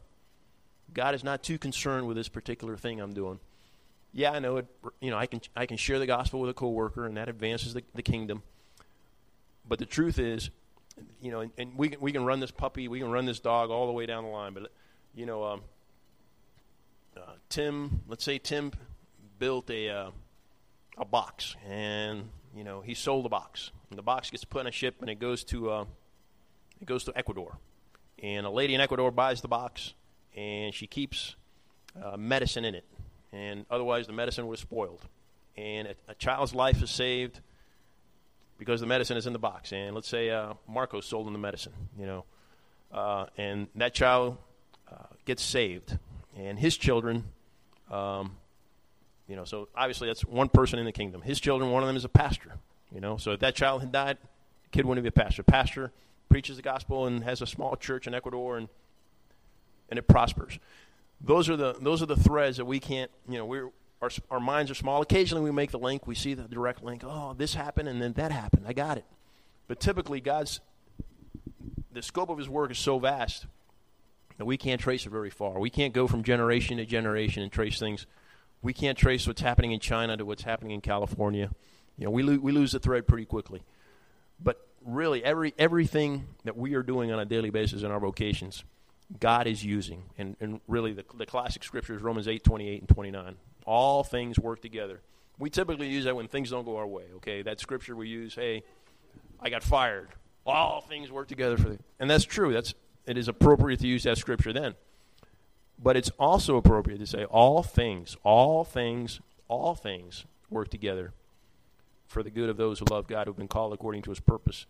[0.94, 3.40] God is not too concerned with this particular thing I'm doing.
[4.14, 4.68] Yeah, I know it.
[5.00, 7.74] You know, I can I can share the gospel with a coworker, and that advances
[7.74, 8.44] the, the kingdom.
[9.68, 10.50] But the truth is,
[11.22, 13.40] you know, and, and, we can we can run this puppy, we can run this
[13.40, 14.54] dog all the way down the line.
[14.54, 14.72] But
[15.16, 15.62] you know, um,
[17.16, 18.72] uh, Tim, let's say Tim
[19.40, 20.12] built a uh,
[20.98, 24.68] a box, and you know he sold the box, and the box gets put on
[24.68, 25.86] a ship, and it goes to uh,
[26.80, 27.58] it goes to Ecuador,
[28.22, 29.94] and a lady in Ecuador buys the box,
[30.36, 31.36] and she keeps
[32.02, 32.86] uh, medicine in it,
[33.32, 35.02] and otherwise the medicine would was spoiled,
[35.58, 37.42] and a, a, child's life is saved
[38.62, 41.40] because the medicine is in the box, and let's say uh, Marcos sold him the
[41.40, 42.26] medicine, you know,
[42.92, 44.38] uh, and that child
[44.88, 45.98] uh, gets saved,
[46.38, 47.24] and his children.
[47.90, 48.36] Um,
[49.28, 51.24] you know, so obviously that's one person in the kingdom.
[51.24, 52.52] His children, one of them is a pastor.
[52.94, 54.20] You know, so if that child had died,
[54.72, 55.42] kid wouldn't be a pastor.
[55.42, 55.92] Pastor
[56.30, 58.70] preaches the gospel and has a small church in Ecuador, and
[59.90, 60.60] and it prospers.
[61.20, 63.10] Those are the those are the threads that we can't.
[63.28, 63.72] You know, we're
[64.02, 65.02] our, our minds are small.
[65.02, 66.08] Occasionally, we make the link.
[66.08, 67.04] We see the direct link.
[67.06, 68.66] Oh, this happened, and then that happened.
[68.68, 69.06] I got it.
[69.68, 70.60] But typically, God's
[71.94, 73.46] the scope of His work is so vast
[74.38, 75.60] that we can't trace it very far.
[75.60, 78.06] We can't go from generation to generation and trace things
[78.62, 81.50] we can't trace what's happening in China to what's happening in California.
[81.98, 83.64] You know, we, lo- we lose the thread pretty quickly.
[84.42, 88.64] But really, every, everything that we are doing on a daily basis in our vocations,
[89.20, 90.04] God is using.
[90.18, 93.36] And, and really, the, the classic scripture is Romans 8, 28 and 29.
[93.66, 95.02] All things work together.
[95.40, 97.42] We typically use that when things don't go our way, okay?
[97.42, 98.64] That scripture we use, hey,
[99.40, 100.10] I got fired.
[100.46, 101.80] All things work together for the...
[102.00, 102.54] And that's true.
[102.54, 102.74] That's,
[103.06, 104.76] it is appropriate to use that scripture then.
[105.82, 111.14] But it's also appropriate to say all things, all things, all things work together
[112.06, 114.66] for the good of those who love God, who've been called according to his purpose.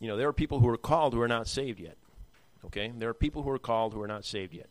[0.00, 1.96] You know, there are people who are called who are not saved yet.
[2.66, 2.92] Okay?
[2.94, 4.68] There are people who are called who are not saved yet.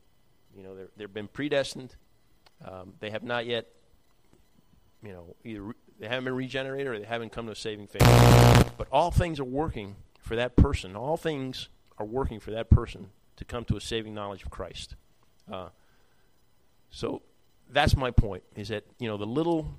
[0.55, 1.95] You know, they've been predestined,
[2.63, 3.67] Um, they have not yet,
[5.03, 7.87] you know, either re- they haven't been regenerated or they haven't come to a saving
[7.87, 8.01] faith.
[8.77, 10.95] But all things are working for that person.
[10.95, 14.95] All things are working for that person to come to a saving knowledge of Christ.
[15.51, 15.69] Uh,
[16.89, 17.21] so
[17.69, 18.43] that's my point.
[18.55, 19.73] Is that you know the little,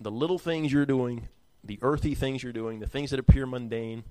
[0.00, 1.28] the little things you're doing,
[1.64, 4.04] the earthy things you're doing, the things that appear mundane,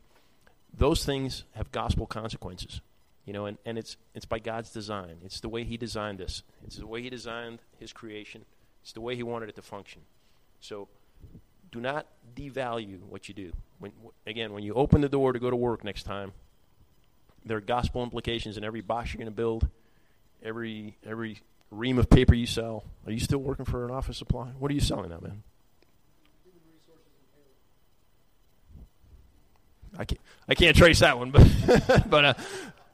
[0.77, 2.81] those things have gospel consequences.
[3.25, 5.17] You know, and, and it's it's by God's design.
[5.23, 6.43] It's the way He designed this.
[6.65, 8.45] It's the way He designed His creation.
[8.83, 10.01] It's the way He wanted it to function.
[10.59, 10.87] So,
[11.71, 12.05] do not
[12.35, 13.51] devalue what you do.
[13.79, 13.91] When
[14.27, 16.33] again, when you open the door to go to work next time,
[17.45, 19.67] there are gospel implications in every box you're going to build,
[20.43, 21.39] every every
[21.71, 22.83] ream of paper you sell.
[23.05, 24.49] Are you still working for an office supply?
[24.59, 25.43] What are you selling now, man?
[29.97, 32.33] I can't, I can't trace that one, but but uh,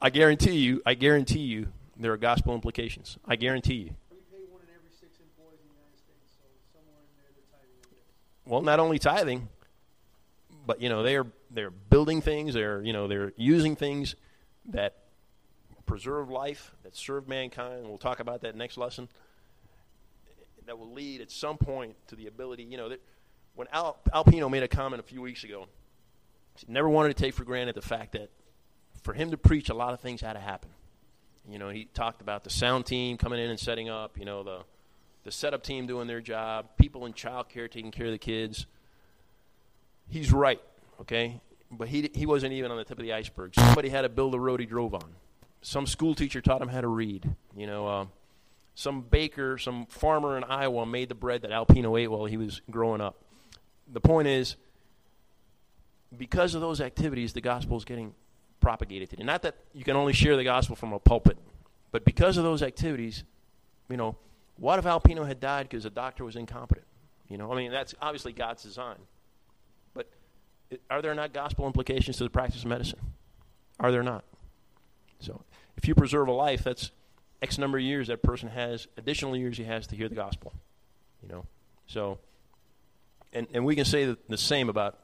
[0.04, 3.18] I guarantee you, I guarantee you, there are gospel implications.
[3.24, 3.94] I guarantee you.
[4.10, 6.42] We pay one in every six employees in the United States, so
[6.74, 7.78] somewhere in there they're tithing.
[7.84, 8.50] I guess.
[8.50, 9.48] Well, not only tithing,
[10.66, 12.52] but you know they're they're building things.
[12.52, 14.16] They're you know they're using things
[14.70, 14.96] that
[15.86, 17.86] preserve life, that serve mankind.
[17.86, 19.08] We'll talk about that next lesson.
[20.66, 22.64] That will lead at some point to the ability.
[22.64, 23.00] You know, that
[23.54, 25.66] when Al, Alpino made a comment a few weeks ago,
[26.56, 28.30] he never wanted to take for granted the fact that
[29.02, 30.70] for him to preach, a lot of things had to happen.
[31.48, 34.18] You know, he talked about the sound team coming in and setting up.
[34.18, 34.60] You know, the
[35.24, 38.66] the setup team doing their job, people in childcare taking care of the kids.
[40.08, 40.60] He's right,
[41.00, 41.40] okay,
[41.70, 43.54] but he he wasn't even on the tip of the iceberg.
[43.54, 45.14] Somebody had to build the road he drove on.
[45.62, 47.34] Some school teacher taught him how to read.
[47.56, 48.06] You know, uh,
[48.74, 52.60] some baker, some farmer in Iowa made the bread that Alpino ate while he was
[52.70, 53.16] growing up.
[53.92, 54.56] The point is,
[56.16, 58.14] because of those activities, the gospel is getting
[58.62, 59.24] propagated today.
[59.24, 61.36] Not that you can only share the gospel from a pulpit,
[61.90, 63.24] but because of those activities,
[63.90, 64.16] you know,
[64.56, 66.86] what if Alpino had died because the doctor was incompetent?
[67.28, 68.96] You know, I mean, that's obviously God's design.
[69.92, 70.08] But
[70.90, 73.00] are there not gospel implications to the practice of medicine?
[73.80, 74.24] Are there not?
[75.20, 75.42] So,
[75.76, 76.90] if you preserve a life, that's
[77.40, 80.52] X number of years that person has, additional years he has to hear the gospel.
[81.22, 81.46] You know,
[81.86, 82.18] so,
[83.32, 84.98] and and we can say the, the same about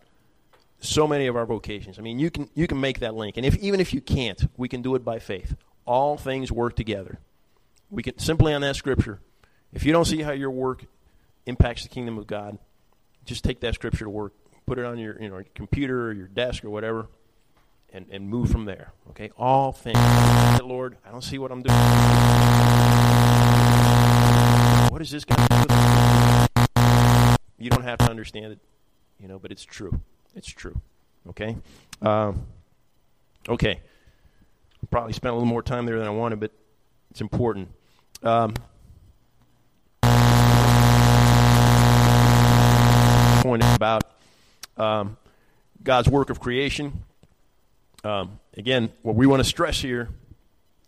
[0.81, 1.99] so many of our vocations.
[1.99, 4.49] I mean, you can you can make that link, and if even if you can't,
[4.57, 5.57] we can do it by faith.
[5.85, 7.19] All things work together.
[7.91, 9.21] We can simply on that scripture.
[9.73, 10.85] If you don't see how your work
[11.47, 12.59] impacts the kingdom of God,
[13.25, 14.35] just take that scripture to work,
[14.67, 17.09] put it on your you know computer or your desk or whatever,
[17.93, 18.93] and and move from there.
[19.11, 19.99] Okay, all things.
[20.63, 21.79] Lord, I don't see what I'm doing.
[24.91, 25.75] What is this going to do?
[27.59, 28.59] You don't have to understand it,
[29.19, 30.01] you know, but it's true.
[30.35, 30.81] It's true.
[31.29, 31.57] Okay?
[32.03, 32.47] Um,
[33.49, 33.81] okay.
[34.91, 36.53] Probably spent a little more time there than I wanted, but
[37.11, 37.69] it's important.
[38.23, 38.55] Um,
[43.43, 44.05] point about
[44.77, 45.17] um,
[45.83, 47.05] God's work of creation.
[48.05, 50.09] Um, again, what we want to stress here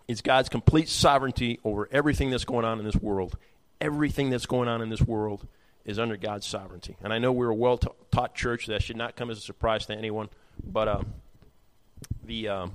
[0.09, 3.37] is God's complete sovereignty over everything that's going on in this world.
[3.81, 5.47] Everything that's going on in this world
[5.85, 6.97] is under God's sovereignty.
[7.03, 8.67] And I know we're a well ta- taught church.
[8.67, 10.29] That should not come as a surprise to anyone.
[10.65, 11.15] But um,
[12.25, 12.73] the um,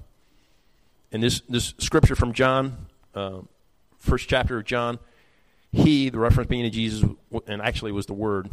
[1.11, 3.39] in this this scripture from John, uh,
[3.97, 4.99] first chapter of John,
[5.71, 7.07] he, the reference being to Jesus,
[7.47, 8.49] and actually was the Word.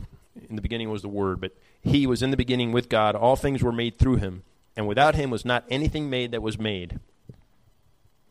[0.48, 3.14] In the beginning was the Word, but he was in the beginning with God.
[3.14, 4.44] All things were made through him,
[4.76, 7.00] and without him was not anything made that was made.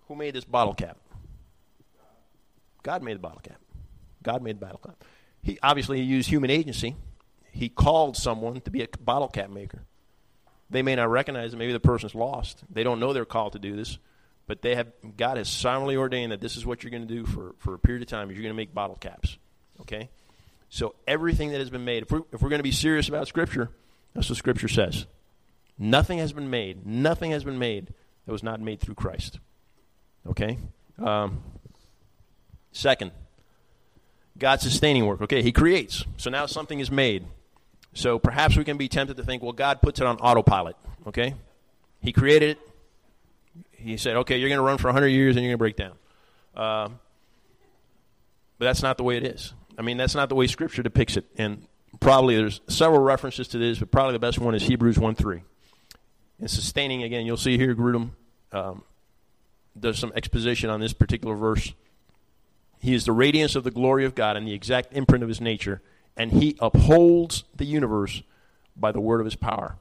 [0.07, 0.97] Who made this bottle cap?
[2.83, 3.59] God made the bottle cap.
[4.23, 5.03] God made the bottle cap.
[5.41, 6.95] He obviously used human agency.
[7.51, 9.83] He called someone to be a bottle cap maker.
[10.69, 11.57] They may not recognize it.
[11.57, 12.63] Maybe the person's lost.
[12.69, 13.97] They don't know they're called to do this,
[14.47, 14.87] but they have
[15.17, 17.79] God has solemnly ordained that this is what you're going to do for, for a
[17.79, 18.29] period of time.
[18.29, 19.37] Is you're going to make bottle caps.
[19.81, 20.09] Okay,
[20.69, 22.03] so everything that has been made.
[22.03, 23.69] If we're, if we're going to be serious about Scripture,
[24.13, 25.05] that's what Scripture says.
[25.77, 26.85] Nothing has been made.
[26.85, 27.93] Nothing has been made
[28.25, 29.39] that was not made through Christ.
[30.27, 30.57] Okay.
[30.99, 31.41] Um,
[32.71, 33.11] second,
[34.41, 35.21] God's sustaining work.
[35.21, 36.03] Okay, He creates.
[36.17, 37.25] So now something is made.
[37.93, 40.75] So perhaps we can be tempted to think, well, God puts it on autopilot.
[41.07, 41.35] Okay?
[42.01, 42.59] He created it.
[43.71, 45.75] He said, okay, you're going to run for 100 years and you're going to break
[45.75, 45.93] down.
[46.55, 46.99] Um,
[48.57, 49.53] but that's not the way it is.
[49.77, 51.25] I mean, that's not the way Scripture depicts it.
[51.37, 51.67] And
[51.99, 55.41] probably there's several references to this, but probably the best one is Hebrews 1 3.
[56.39, 58.11] And sustaining, again, you'll see here, Grudem
[58.51, 58.83] um,
[59.79, 61.73] does some exposition on this particular verse.
[62.81, 65.39] He is the radiance of the glory of God and the exact imprint of his
[65.39, 65.83] nature,
[66.17, 68.23] and he upholds the universe
[68.75, 69.75] by the word of his power.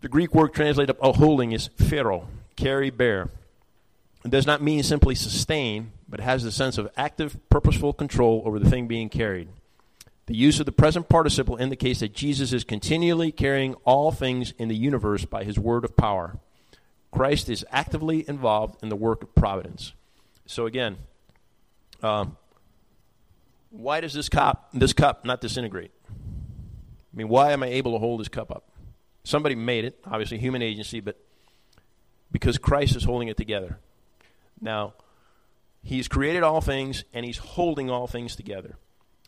[0.00, 2.26] The Greek word translated upholding is pherō,
[2.56, 3.30] carry, bear.
[4.24, 8.58] It does not mean simply sustain, but has the sense of active, purposeful control over
[8.58, 9.48] the thing being carried.
[10.26, 14.66] The use of the present participle indicates that Jesus is continually carrying all things in
[14.66, 16.38] the universe by his word of power.
[17.12, 19.92] Christ is actively involved in the work of providence.
[20.44, 20.96] So again,
[22.02, 22.36] um,
[23.70, 25.92] why does this cup this cup not disintegrate?
[26.08, 28.64] I mean, why am I able to hold this cup up?
[29.24, 31.16] Somebody made it, obviously human agency, but
[32.32, 33.78] because Christ is holding it together.
[34.60, 34.94] Now,
[35.82, 38.76] he's created all things and he's holding all things together.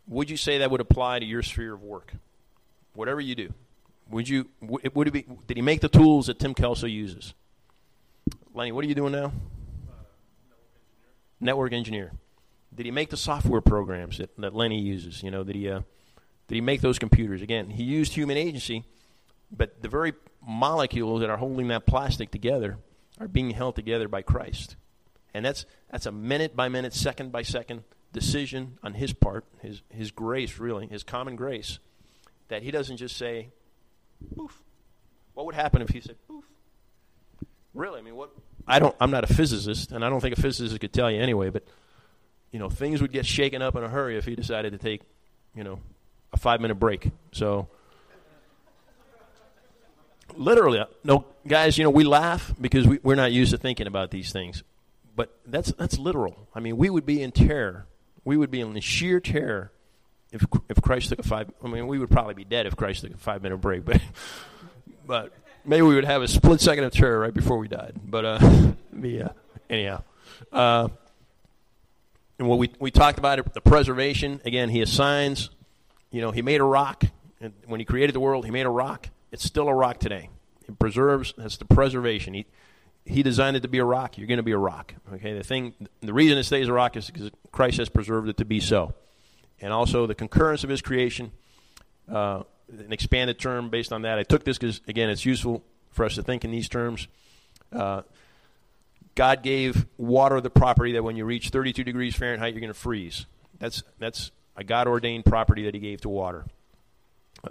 [0.06, 2.14] Would you say that would apply to your sphere of work?
[2.94, 3.54] Whatever you do.
[4.10, 7.34] Would you would it be did he make the tools that Tim Kelso uses?
[8.54, 9.32] Lenny, what are you doing now?
[11.40, 12.12] Network engineer.
[12.74, 15.22] Did he make the software programs that, that Lenny uses?
[15.22, 15.82] You know, did he uh,
[16.48, 17.42] did he make those computers?
[17.42, 18.84] Again, he used human agency,
[19.50, 20.14] but the very
[20.46, 22.78] molecules that are holding that plastic together
[23.20, 24.76] are being held together by Christ.
[25.34, 29.82] And that's that's a minute by minute, second by second decision on his part, his
[29.90, 31.78] his grace really, his common grace,
[32.48, 33.48] that he doesn't just say,
[34.36, 34.62] poof.
[35.34, 36.44] What would happen if he said poof?
[37.74, 38.00] Really?
[38.00, 38.30] I mean what
[38.66, 41.20] I don't I'm not a physicist and I don't think a physicist could tell you
[41.20, 41.64] anyway, but
[42.52, 45.00] you know, things would get shaken up in a hurry if he decided to take,
[45.54, 45.80] you know,
[46.32, 47.10] a five minute break.
[47.32, 47.68] So,
[50.36, 53.86] literally, uh, no, guys, you know, we laugh because we, we're not used to thinking
[53.86, 54.62] about these things.
[55.16, 56.48] But that's, that's literal.
[56.54, 57.86] I mean, we would be in terror.
[58.24, 59.72] We would be in sheer terror
[60.30, 61.50] if, if Christ took a five.
[61.62, 63.84] I mean, we would probably be dead if Christ took a five minute break.
[63.84, 64.00] But,
[65.06, 65.32] but
[65.64, 67.94] maybe we would have a split second of terror right before we died.
[68.04, 68.72] But, uh,
[69.02, 69.28] yeah,
[69.68, 70.02] anyhow.
[70.50, 70.88] Uh,
[72.38, 75.50] and what we, we talked about it, the preservation, again, he assigns,
[76.10, 77.04] you know, he made a rock.
[77.40, 79.08] And when he created the world, he made a rock.
[79.30, 80.30] It's still a rock today.
[80.68, 82.34] It preserves, that's the preservation.
[82.34, 82.46] He,
[83.04, 84.16] he designed it to be a rock.
[84.16, 84.94] You're going to be a rock.
[85.14, 88.36] Okay, the thing, the reason it stays a rock is because Christ has preserved it
[88.36, 88.94] to be so.
[89.60, 91.32] And also the concurrence of his creation,
[92.10, 94.18] uh, an expanded term based on that.
[94.18, 97.08] I took this because, again, it's useful for us to think in these terms.
[97.72, 98.02] Uh,
[99.14, 102.78] God gave water the property that when you reach 32 degrees Fahrenheit, you're going to
[102.78, 103.26] freeze.
[103.58, 106.46] That's, that's a God ordained property that He gave to water.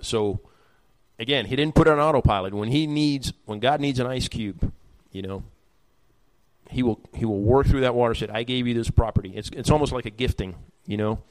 [0.01, 0.41] So,
[1.19, 2.53] again, He didn't put it on autopilot.
[2.53, 4.71] When He needs, when God needs an ice cube,
[5.11, 5.43] you know,
[6.69, 8.15] He will He will work through that water.
[8.15, 10.55] Said, "I gave you this property." It's it's almost like a gifting,
[10.85, 11.21] you know.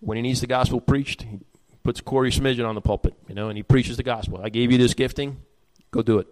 [0.00, 1.38] When He needs the gospel preached, He
[1.84, 4.40] puts Corey Smidgen on the pulpit, you know, and He preaches the gospel.
[4.42, 5.38] I gave you this gifting,
[5.92, 6.26] go do it.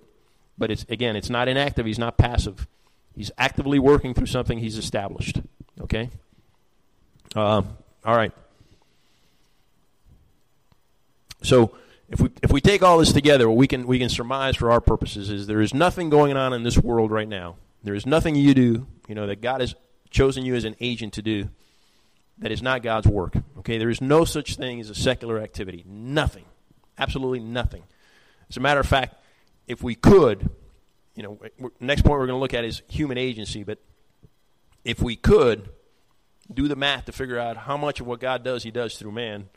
[0.58, 1.86] But it's again, it's not inactive.
[1.86, 2.66] He's not passive.
[3.14, 5.40] He's actively working through something he's established.
[5.80, 6.10] Okay?
[7.34, 7.62] Uh,
[8.04, 8.32] all right.
[11.42, 11.76] So
[12.08, 14.70] if we if we take all this together, what we can we can surmise for
[14.70, 17.56] our purposes is there is nothing going on in this world right now.
[17.82, 19.74] There is nothing you do, you know, that God has
[20.10, 21.48] chosen you as an agent to do
[22.38, 23.36] that is not God's work.
[23.58, 23.78] Okay?
[23.78, 25.84] There is no such thing as a secular activity.
[25.86, 26.44] Nothing.
[26.98, 27.84] Absolutely nothing.
[28.48, 29.14] As a matter of fact,
[29.66, 30.50] if we could,
[31.20, 33.62] you know, next point we're going to look at is human agency.
[33.62, 33.76] But
[34.86, 35.68] if we could
[36.50, 39.12] do the math to figure out how much of what God does, He does through
[39.12, 39.50] man,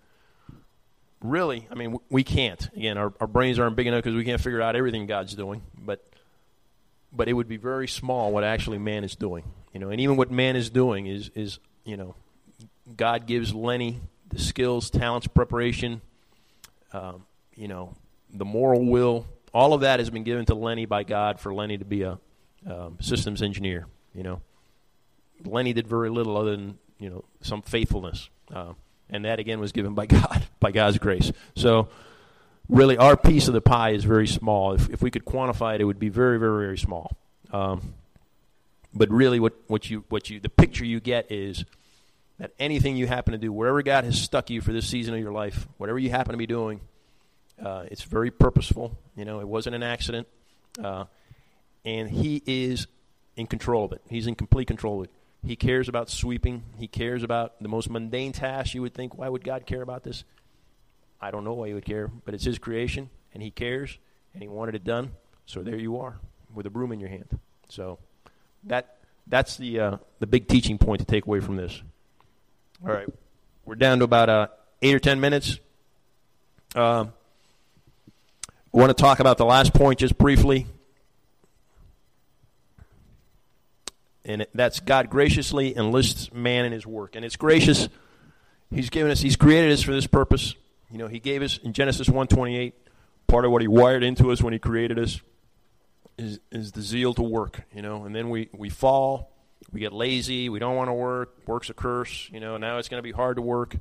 [1.22, 2.68] really, I mean, we can't.
[2.76, 5.62] Again, our, our brains aren't big enough because we can't figure out everything God's doing.
[5.74, 6.06] But
[7.14, 9.46] but it would be very small what actually man is doing.
[9.74, 12.14] You know, and even what man is doing is is you know,
[12.98, 16.02] God gives Lenny the skills, talents, preparation,
[16.92, 17.96] um, you know,
[18.34, 21.78] the moral will all of that has been given to Lenny by God for Lenny
[21.78, 22.20] to be a
[22.66, 23.88] um, systems engineer.
[24.16, 24.42] You know,
[25.46, 28.74] Lenny did very little other than you know some faithfulness, uh,
[29.10, 31.32] and that again was given by God, by God's grace.
[31.56, 31.90] So,
[32.68, 34.74] really, our piece of the pie is very small.
[34.74, 37.16] If, if we could quantify it, it would be very, very, very small.
[37.52, 37.94] Um,
[38.94, 41.66] but really, what, what you what you the picture you get is
[42.40, 45.20] that anything you happen to do, wherever God has stuck you for this season of
[45.20, 46.82] your life, whatever you happen to be doing,
[47.62, 48.98] uh, it's very purposeful.
[49.16, 50.28] You know, it wasn't an accident.
[50.82, 51.06] Uh,
[51.86, 52.88] and he is
[53.36, 54.02] in control of it.
[54.10, 55.12] He's in complete control of it.
[55.46, 56.64] He cares about sweeping.
[56.78, 58.74] He cares about the most mundane tasks.
[58.74, 60.24] You would think, why would God care about this?
[61.20, 63.98] I don't know why he would care, but it's his creation, and he cares,
[64.34, 65.12] and he wanted it done.
[65.46, 66.18] So there you are,
[66.54, 67.40] with a broom in your hand.
[67.70, 68.00] So
[68.66, 68.98] that
[69.28, 71.82] that's the uh, the big teaching point to take away from this.
[72.82, 73.08] All right,
[73.66, 74.48] we're down to about uh,
[74.82, 75.60] eight or ten minutes.
[76.76, 77.06] Uh,
[78.74, 80.66] want to talk about the last point just briefly.
[84.26, 87.16] And that's God graciously enlists man in his work.
[87.16, 87.90] And it's gracious.
[88.72, 90.56] He's given us, he's created us for this purpose.
[90.90, 92.74] You know, he gave us in Genesis 128,
[93.28, 95.22] part of what he wired into us when he created us
[96.18, 98.06] is, is the zeal to work, you know.
[98.06, 99.32] And then we, we fall,
[99.72, 100.50] we get lazy.
[100.50, 101.36] We don't want to work.
[101.46, 102.30] Work's a curse.
[102.32, 103.76] You know, now it's going to be hard to work.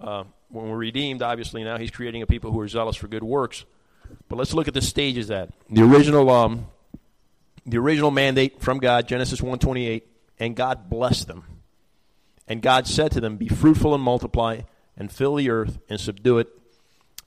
[0.00, 3.24] Uh, when we're redeemed, obviously, now He's creating a people who are zealous for good
[3.24, 3.64] works.
[4.28, 6.66] But let's look at the stages that the original, um,
[7.64, 10.06] the original mandate from God, Genesis one twenty eight,
[10.38, 11.44] and God blessed them,
[12.48, 14.62] and God said to them, "Be fruitful and multiply,
[14.96, 16.48] and fill the earth and subdue it,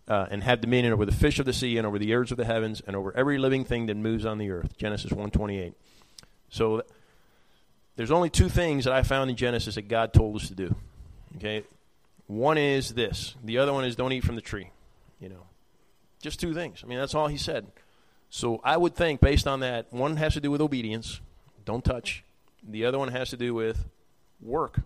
[0.08, 2.38] uh, and have dominion over the fish of the sea and over the birds of
[2.38, 5.60] the heavens and over every living thing that moves on the earth." Genesis one twenty
[5.60, 5.74] eight.
[6.50, 6.84] So
[7.96, 10.76] there's only two things that I found in Genesis that God told us to do.
[11.38, 11.64] Okay,
[12.28, 13.36] one is this.
[13.44, 14.70] The other one is don't eat from the tree.
[15.20, 15.44] You know,
[16.22, 16.82] just two things.
[16.84, 17.67] I mean, that's all he said.
[18.30, 21.22] So I would think, based on that, one has to do with obedience,
[21.65, 22.24] don't touch.
[22.67, 23.86] The other one has to do with
[24.41, 24.82] work.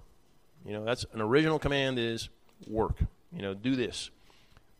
[0.65, 2.29] You know, that's an original command is
[2.67, 2.97] work.
[3.35, 4.09] You know, do this.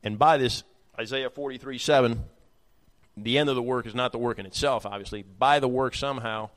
[0.03, 0.63] And by this,
[0.97, 2.23] Isaiah 43 7,
[3.17, 5.23] the end of the work is not the work in itself, obviously.
[5.23, 6.49] By the work somehow,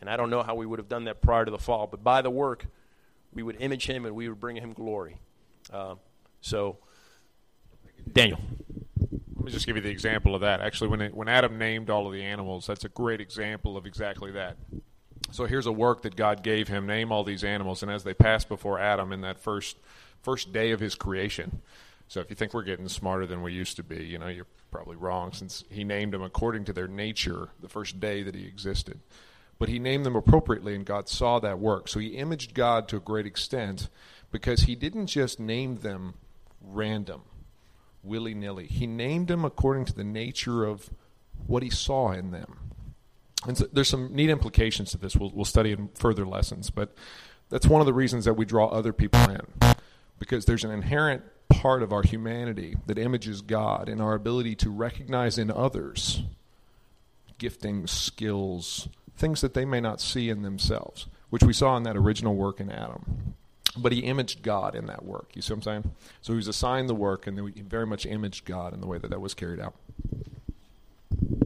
[0.00, 2.02] and I don't know how we would have done that prior to the fall, but
[2.02, 2.66] by the work,
[3.32, 5.16] we would image him and we would bring him glory.
[5.72, 5.96] Uh,
[6.40, 6.78] so,
[8.12, 8.38] Daniel.
[9.44, 10.62] Let me just give you the example of that.
[10.62, 13.84] Actually, when it, when Adam named all of the animals, that's a great example of
[13.84, 14.56] exactly that.
[15.32, 18.14] So here's a work that God gave him: name all these animals, and as they
[18.14, 19.76] passed before Adam in that first
[20.22, 21.60] first day of his creation.
[22.08, 24.46] So if you think we're getting smarter than we used to be, you know you're
[24.70, 28.46] probably wrong, since he named them according to their nature the first day that he
[28.46, 29.00] existed.
[29.58, 31.88] But he named them appropriately, and God saw that work.
[31.88, 33.90] So he imaged God to a great extent
[34.32, 36.14] because he didn't just name them
[36.62, 37.24] random
[38.04, 38.66] willy nilly.
[38.66, 40.90] He named them according to the nature of
[41.46, 42.58] what he saw in them.
[43.46, 45.16] And so there's some neat implications to this.
[45.16, 46.94] We'll, we'll study in further lessons, but
[47.50, 49.74] that's one of the reasons that we draw other people in,
[50.18, 54.70] because there's an inherent part of our humanity that images God in our ability to
[54.70, 56.22] recognize in others
[57.38, 61.96] giftings, skills, things that they may not see in themselves, which we saw in that
[61.96, 63.34] original work in Adam
[63.76, 65.30] but he imaged God in that work.
[65.34, 65.94] You see what I'm saying?
[66.22, 68.98] So he was assigned the work, and he very much imaged God in the way
[68.98, 69.74] that that was carried out.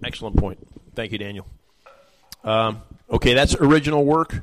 [0.04, 0.58] Excellent point.
[0.94, 1.46] Thank you, Daniel.
[2.44, 4.42] Um, okay, that's original work.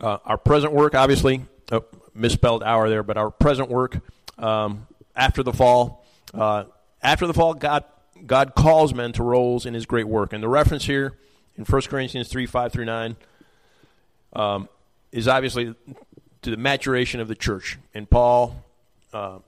[0.00, 4.00] Uh, our present work, obviously, oh, misspelled hour there, but our present work
[4.38, 6.04] um, after the fall.
[6.32, 6.64] Uh,
[7.02, 7.84] after the fall, God
[8.26, 11.14] God calls men to roles in His great work, and the reference here
[11.56, 13.16] in 1 Corinthians three five through nine.
[14.32, 14.68] Um,
[15.14, 15.74] is obviously
[16.42, 17.78] to the maturation of the church.
[17.94, 18.64] And Paul,
[19.12, 19.38] uh,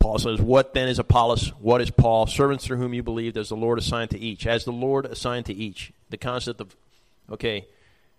[0.00, 1.50] Paul says, "What then is Apollos?
[1.60, 2.26] What is Paul?
[2.26, 5.46] Servants through whom you believed, as the Lord assigned to each, as the Lord assigned
[5.46, 6.76] to each." The concept of,
[7.30, 7.66] okay,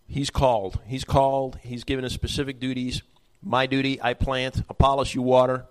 [0.07, 0.79] he's called.
[0.87, 1.59] He's called.
[1.61, 3.01] He's given us specific duties.
[3.43, 4.63] My duty, I plant.
[4.69, 5.65] Apollos, you water.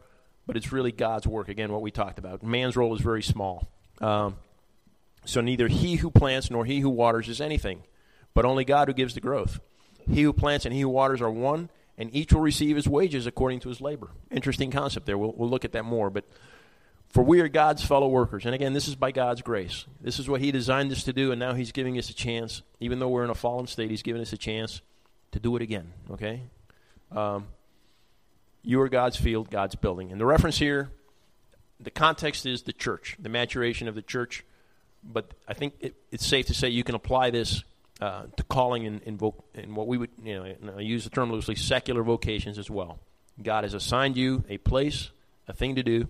[0.46, 1.48] But it's really God's work.
[1.48, 2.42] Again, what we talked about.
[2.42, 3.68] Man's role is very small.
[4.00, 4.36] Um,
[5.24, 7.82] so neither he who plants nor he who waters is anything,
[8.34, 9.58] but only God who gives the growth.
[10.08, 13.26] He who plants and he who waters are one, and each will receive his wages
[13.26, 14.10] according to his labor.
[14.30, 15.18] Interesting concept there.
[15.18, 16.10] We'll, we'll look at that more.
[16.10, 16.24] But
[17.08, 18.44] for we are God's fellow workers.
[18.44, 19.86] And again, this is by God's grace.
[20.00, 22.62] This is what He designed us to do, and now He's giving us a chance.
[22.80, 24.82] Even though we're in a fallen state, He's giving us a chance
[25.32, 25.92] to do it again.
[26.10, 26.42] Okay?
[27.12, 27.46] Um,
[28.62, 30.12] you are God's field, God's building.
[30.12, 30.90] And the reference here,
[31.80, 34.44] the context is the church, the maturation of the church.
[35.04, 37.62] But I think it, it's safe to say you can apply this
[38.00, 41.10] uh, to calling in, in, vo- in, what we would, you know, I use the
[41.10, 42.98] term loosely, secular vocations as well.
[43.42, 45.10] God has assigned you a place,
[45.48, 46.08] a thing to do,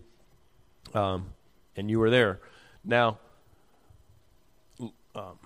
[0.95, 1.33] um,
[1.77, 2.41] and you are there.
[2.85, 3.19] Now,
[5.15, 5.39] um,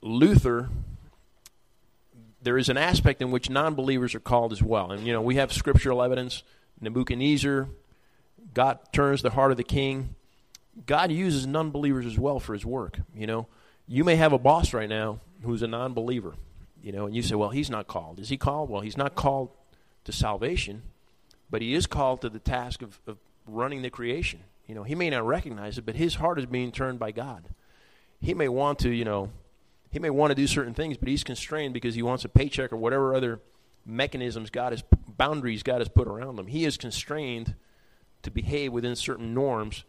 [0.00, 0.68] Luther,
[2.42, 4.92] there is an aspect in which non believers are called as well.
[4.92, 6.42] And, you know, we have scriptural evidence.
[6.80, 7.68] Nebuchadnezzar,
[8.54, 10.14] God turns the heart of the king.
[10.86, 13.48] God uses non believers as well for his work, you know
[13.88, 16.34] you may have a boss right now who's a non-believer,
[16.82, 18.70] you know, and you say, "Well, he's not called." Is he called?
[18.70, 19.50] Well, he's not called
[20.04, 20.82] to salvation,
[21.50, 24.40] but he is called to the task of, of running the creation.
[24.66, 27.48] You know, he may not recognize it, but his heart is being turned by God.
[28.20, 29.30] He may want to, you know,
[29.90, 32.72] he may want to do certain things, but he's constrained because he wants a paycheck
[32.72, 33.40] or whatever other
[33.86, 34.82] mechanisms God has
[35.16, 36.46] boundaries God has put around him.
[36.46, 37.54] He is constrained
[38.22, 39.84] to behave within certain norms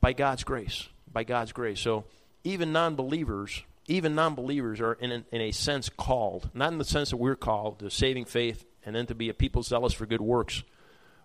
[0.00, 0.88] by God's grace.
[1.12, 1.80] By God's grace.
[1.80, 2.04] So
[2.42, 7.16] even non-believers, even non-believers are in, in a sense called, not in the sense that
[7.16, 10.62] we're called to saving faith and then to be a people zealous for good works,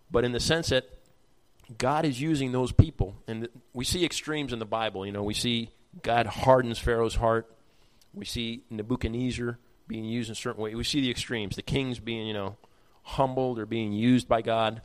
[0.09, 0.89] but in the sense that
[1.77, 3.15] God is using those people.
[3.27, 5.05] And we see extremes in the Bible.
[5.05, 5.69] You know, we see
[6.01, 7.53] God hardens Pharaoh's heart.
[8.13, 9.57] We see Nebuchadnezzar
[9.87, 10.75] being used in a certain way.
[10.75, 11.55] We see the extremes.
[11.55, 12.57] The kings being, you know,
[13.03, 14.81] humbled or being used by God.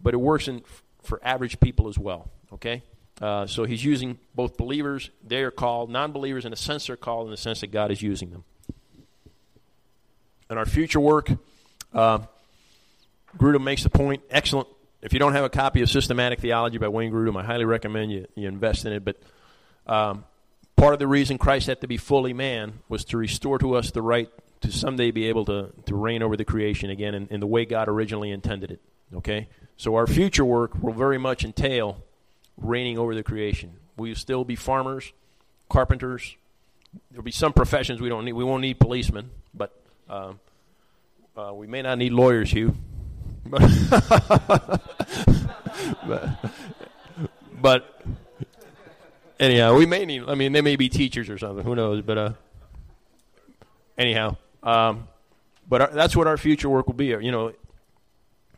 [0.00, 0.62] But it works in,
[1.02, 2.30] for average people as well.
[2.52, 2.82] Okay?
[3.20, 6.96] Uh, so he's using both believers, they are called, non believers, in a sense, they're
[6.96, 8.44] called in the sense that God is using them.
[10.48, 11.30] and our future work,
[11.92, 12.20] uh,
[13.36, 14.22] Grudem makes the point.
[14.30, 14.68] Excellent.
[15.02, 18.10] If you don't have a copy of Systematic Theology by Wayne Grudem, I highly recommend
[18.10, 19.04] you, you invest in it.
[19.04, 19.16] But
[19.86, 20.24] um,
[20.76, 23.90] part of the reason Christ had to be fully man was to restore to us
[23.90, 24.28] the right
[24.62, 27.64] to someday be able to, to reign over the creation again in, in the way
[27.64, 28.80] God originally intended it.
[29.14, 29.48] Okay?
[29.76, 32.02] So our future work will very much entail
[32.60, 33.72] reigning over the creation.
[33.96, 35.12] We'll still be farmers,
[35.68, 36.36] carpenters.
[37.10, 38.32] There'll be some professions we don't need.
[38.32, 39.72] We won't need policemen, but
[40.08, 40.40] um,
[41.36, 42.76] uh, we may not need lawyers, Hugh.
[43.44, 44.80] but,
[47.60, 48.02] but
[49.38, 50.24] anyhow, we may need.
[50.28, 51.64] I mean, they may be teachers or something.
[51.64, 52.02] Who knows?
[52.02, 52.32] But uh,
[53.96, 55.08] anyhow, um,
[55.68, 57.06] but our, that's what our future work will be.
[57.06, 57.52] You know,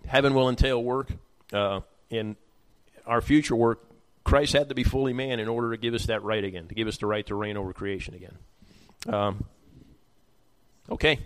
[0.07, 1.11] heaven will entail work.
[1.53, 2.37] Uh, in
[3.07, 3.81] our future work,
[4.25, 6.75] Christ had to be fully man in order to give us that right again, to
[6.75, 8.37] give us the right to reign over creation again.
[9.09, 9.45] Um,
[10.91, 11.19] okay,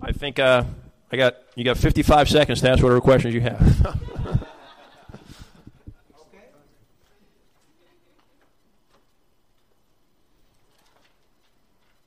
[0.00, 0.64] I think uh,
[1.10, 3.98] I got you got 55 seconds to ask whatever questions you have.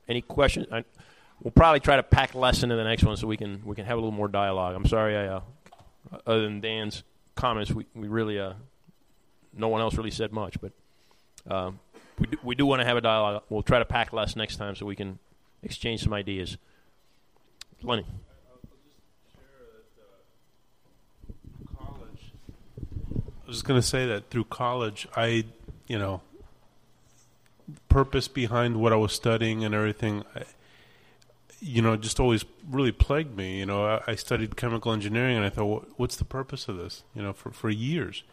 [0.08, 0.68] Any questions?
[0.70, 0.84] I,
[1.42, 3.86] we'll probably try to pack less into the next one so we can we can
[3.86, 4.76] have a little more dialogue.
[4.76, 5.40] I'm sorry, I, uh,
[6.26, 7.02] other than Dan's
[7.34, 8.52] comments, we, we really uh,
[9.56, 10.72] no one else really said much, but
[11.50, 11.80] um,
[12.18, 13.42] we do, we do want to have a dialogue.
[13.48, 15.18] We'll try to pack less next time so we can
[15.62, 16.56] exchange some ideas.
[17.82, 18.06] Lenny.
[23.46, 25.44] I was just going to say that through college, I,
[25.86, 26.20] you know,
[27.88, 30.42] purpose behind what I was studying and everything, I,
[31.60, 33.60] you know, just always really plagued me.
[33.60, 37.04] You know, I, I studied chemical engineering, and I thought, what's the purpose of this?
[37.14, 38.24] You know, for for years,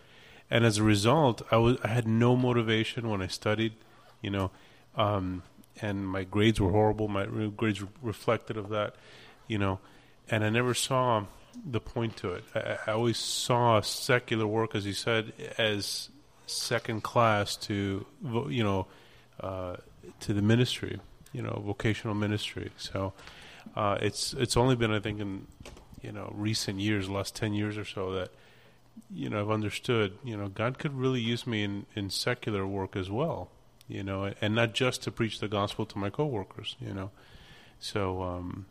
[0.49, 3.73] and as a result, I was I had no motivation when I studied.
[4.21, 4.51] You know,
[4.95, 5.43] um,
[5.81, 7.07] and my grades were horrible.
[7.07, 8.95] My grades re- reflected of that.
[9.47, 9.79] You know,
[10.29, 11.25] and I never saw
[11.65, 12.43] the point to it.
[12.55, 16.09] I, I always saw secular work, as you said, as
[16.45, 18.05] second class to
[18.49, 18.87] you know
[19.39, 19.77] uh,
[20.21, 20.99] to the ministry,
[21.31, 22.71] you know, vocational ministry.
[22.77, 23.13] So
[23.75, 25.47] uh, it's it's only been, I think, in
[26.01, 28.29] you know recent years, last ten years or so, that
[29.11, 30.17] you know I've understood.
[30.23, 33.49] You know, God could really use me in in secular work as well.
[33.87, 36.75] You know, and not just to preach the gospel to my coworkers.
[36.79, 37.11] You know,
[37.79, 38.65] so um,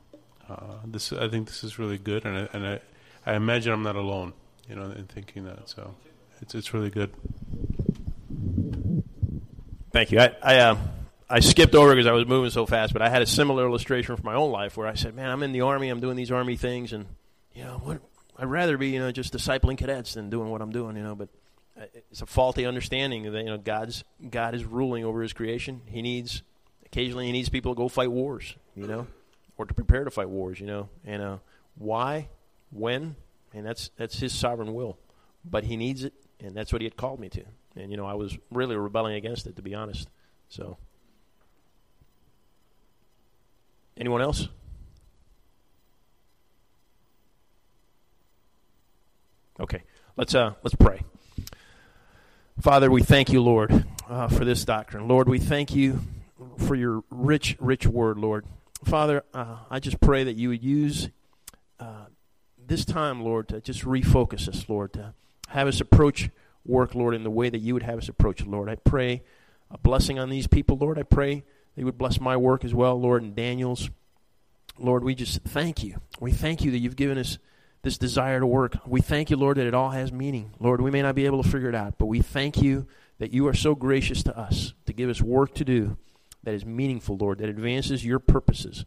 [0.49, 2.81] uh, this I think this is really good, and I, and I
[3.27, 4.33] I imagine I'm not alone.
[4.69, 5.69] You know, in thinking that.
[5.69, 5.95] So
[6.41, 7.13] it's it's really good.
[9.93, 10.21] Thank you.
[10.21, 10.77] I I, uh,
[11.29, 14.17] I skipped over because I was moving so fast, but I had a similar illustration
[14.17, 15.89] from my own life where I said, "Man, I'm in the army.
[15.89, 17.07] I'm doing these army things, and
[17.55, 18.01] you know what?
[18.39, 20.97] I'd rather be you know just discipling cadets than doing what I'm doing.
[20.97, 21.29] You know, but
[21.81, 25.83] uh, it's a faulty understanding that you know God's God is ruling over His creation.
[25.87, 26.43] He needs
[26.87, 28.57] occasionally He needs people to go fight wars.
[28.75, 29.07] You know,
[29.59, 30.61] or to prepare to fight wars.
[30.61, 31.37] You know, and uh,
[31.77, 32.29] why,
[32.71, 33.17] when,
[33.53, 34.99] and that's that's His sovereign will.
[35.45, 37.45] But He needs it, and that's what He had called me to
[37.77, 40.09] and you know I was really rebelling against it to be honest.
[40.49, 40.77] So,
[43.97, 44.49] anyone else?
[49.61, 49.83] Okay,
[50.17, 51.03] let's uh let's pray.
[52.61, 55.09] Father, we thank you, Lord, uh, for this doctrine.
[55.09, 56.01] Lord, we thank you
[56.59, 58.47] for your rich, rich word, Lord.
[58.85, 61.11] Father, uh, I just pray that you would use
[61.79, 62.07] uh,
[62.59, 65.15] this time, Lord, to just refocus us, Lord, to
[65.49, 66.31] have us approach
[66.65, 68.69] work, Lord, in the way that you would have us approach it, Lord.
[68.69, 69.23] I pray
[69.71, 70.99] a blessing on these people, Lord.
[70.99, 71.45] I pray
[71.77, 73.91] they would bless my work as well, Lord, and Daniel's.
[74.79, 76.01] Lord, we just thank you.
[76.21, 77.39] We thank you that you've given us
[77.83, 78.77] this desire to work.
[78.87, 80.55] We thank you, Lord, that it all has meaning.
[80.61, 82.87] Lord, we may not be able to figure it out, but we thank you
[83.19, 85.97] that you are so gracious to us to give us work to do
[86.45, 88.85] that is meaningful, Lord, that advances your purposes.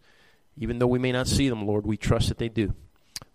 [0.58, 2.74] Even though we may not see them, Lord, we trust that they do.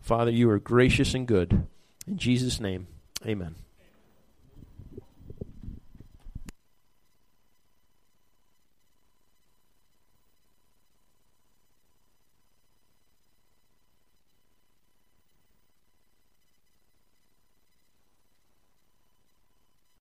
[0.01, 1.67] Father, you are gracious and good.
[2.07, 2.87] In Jesus' name,
[3.27, 3.55] amen.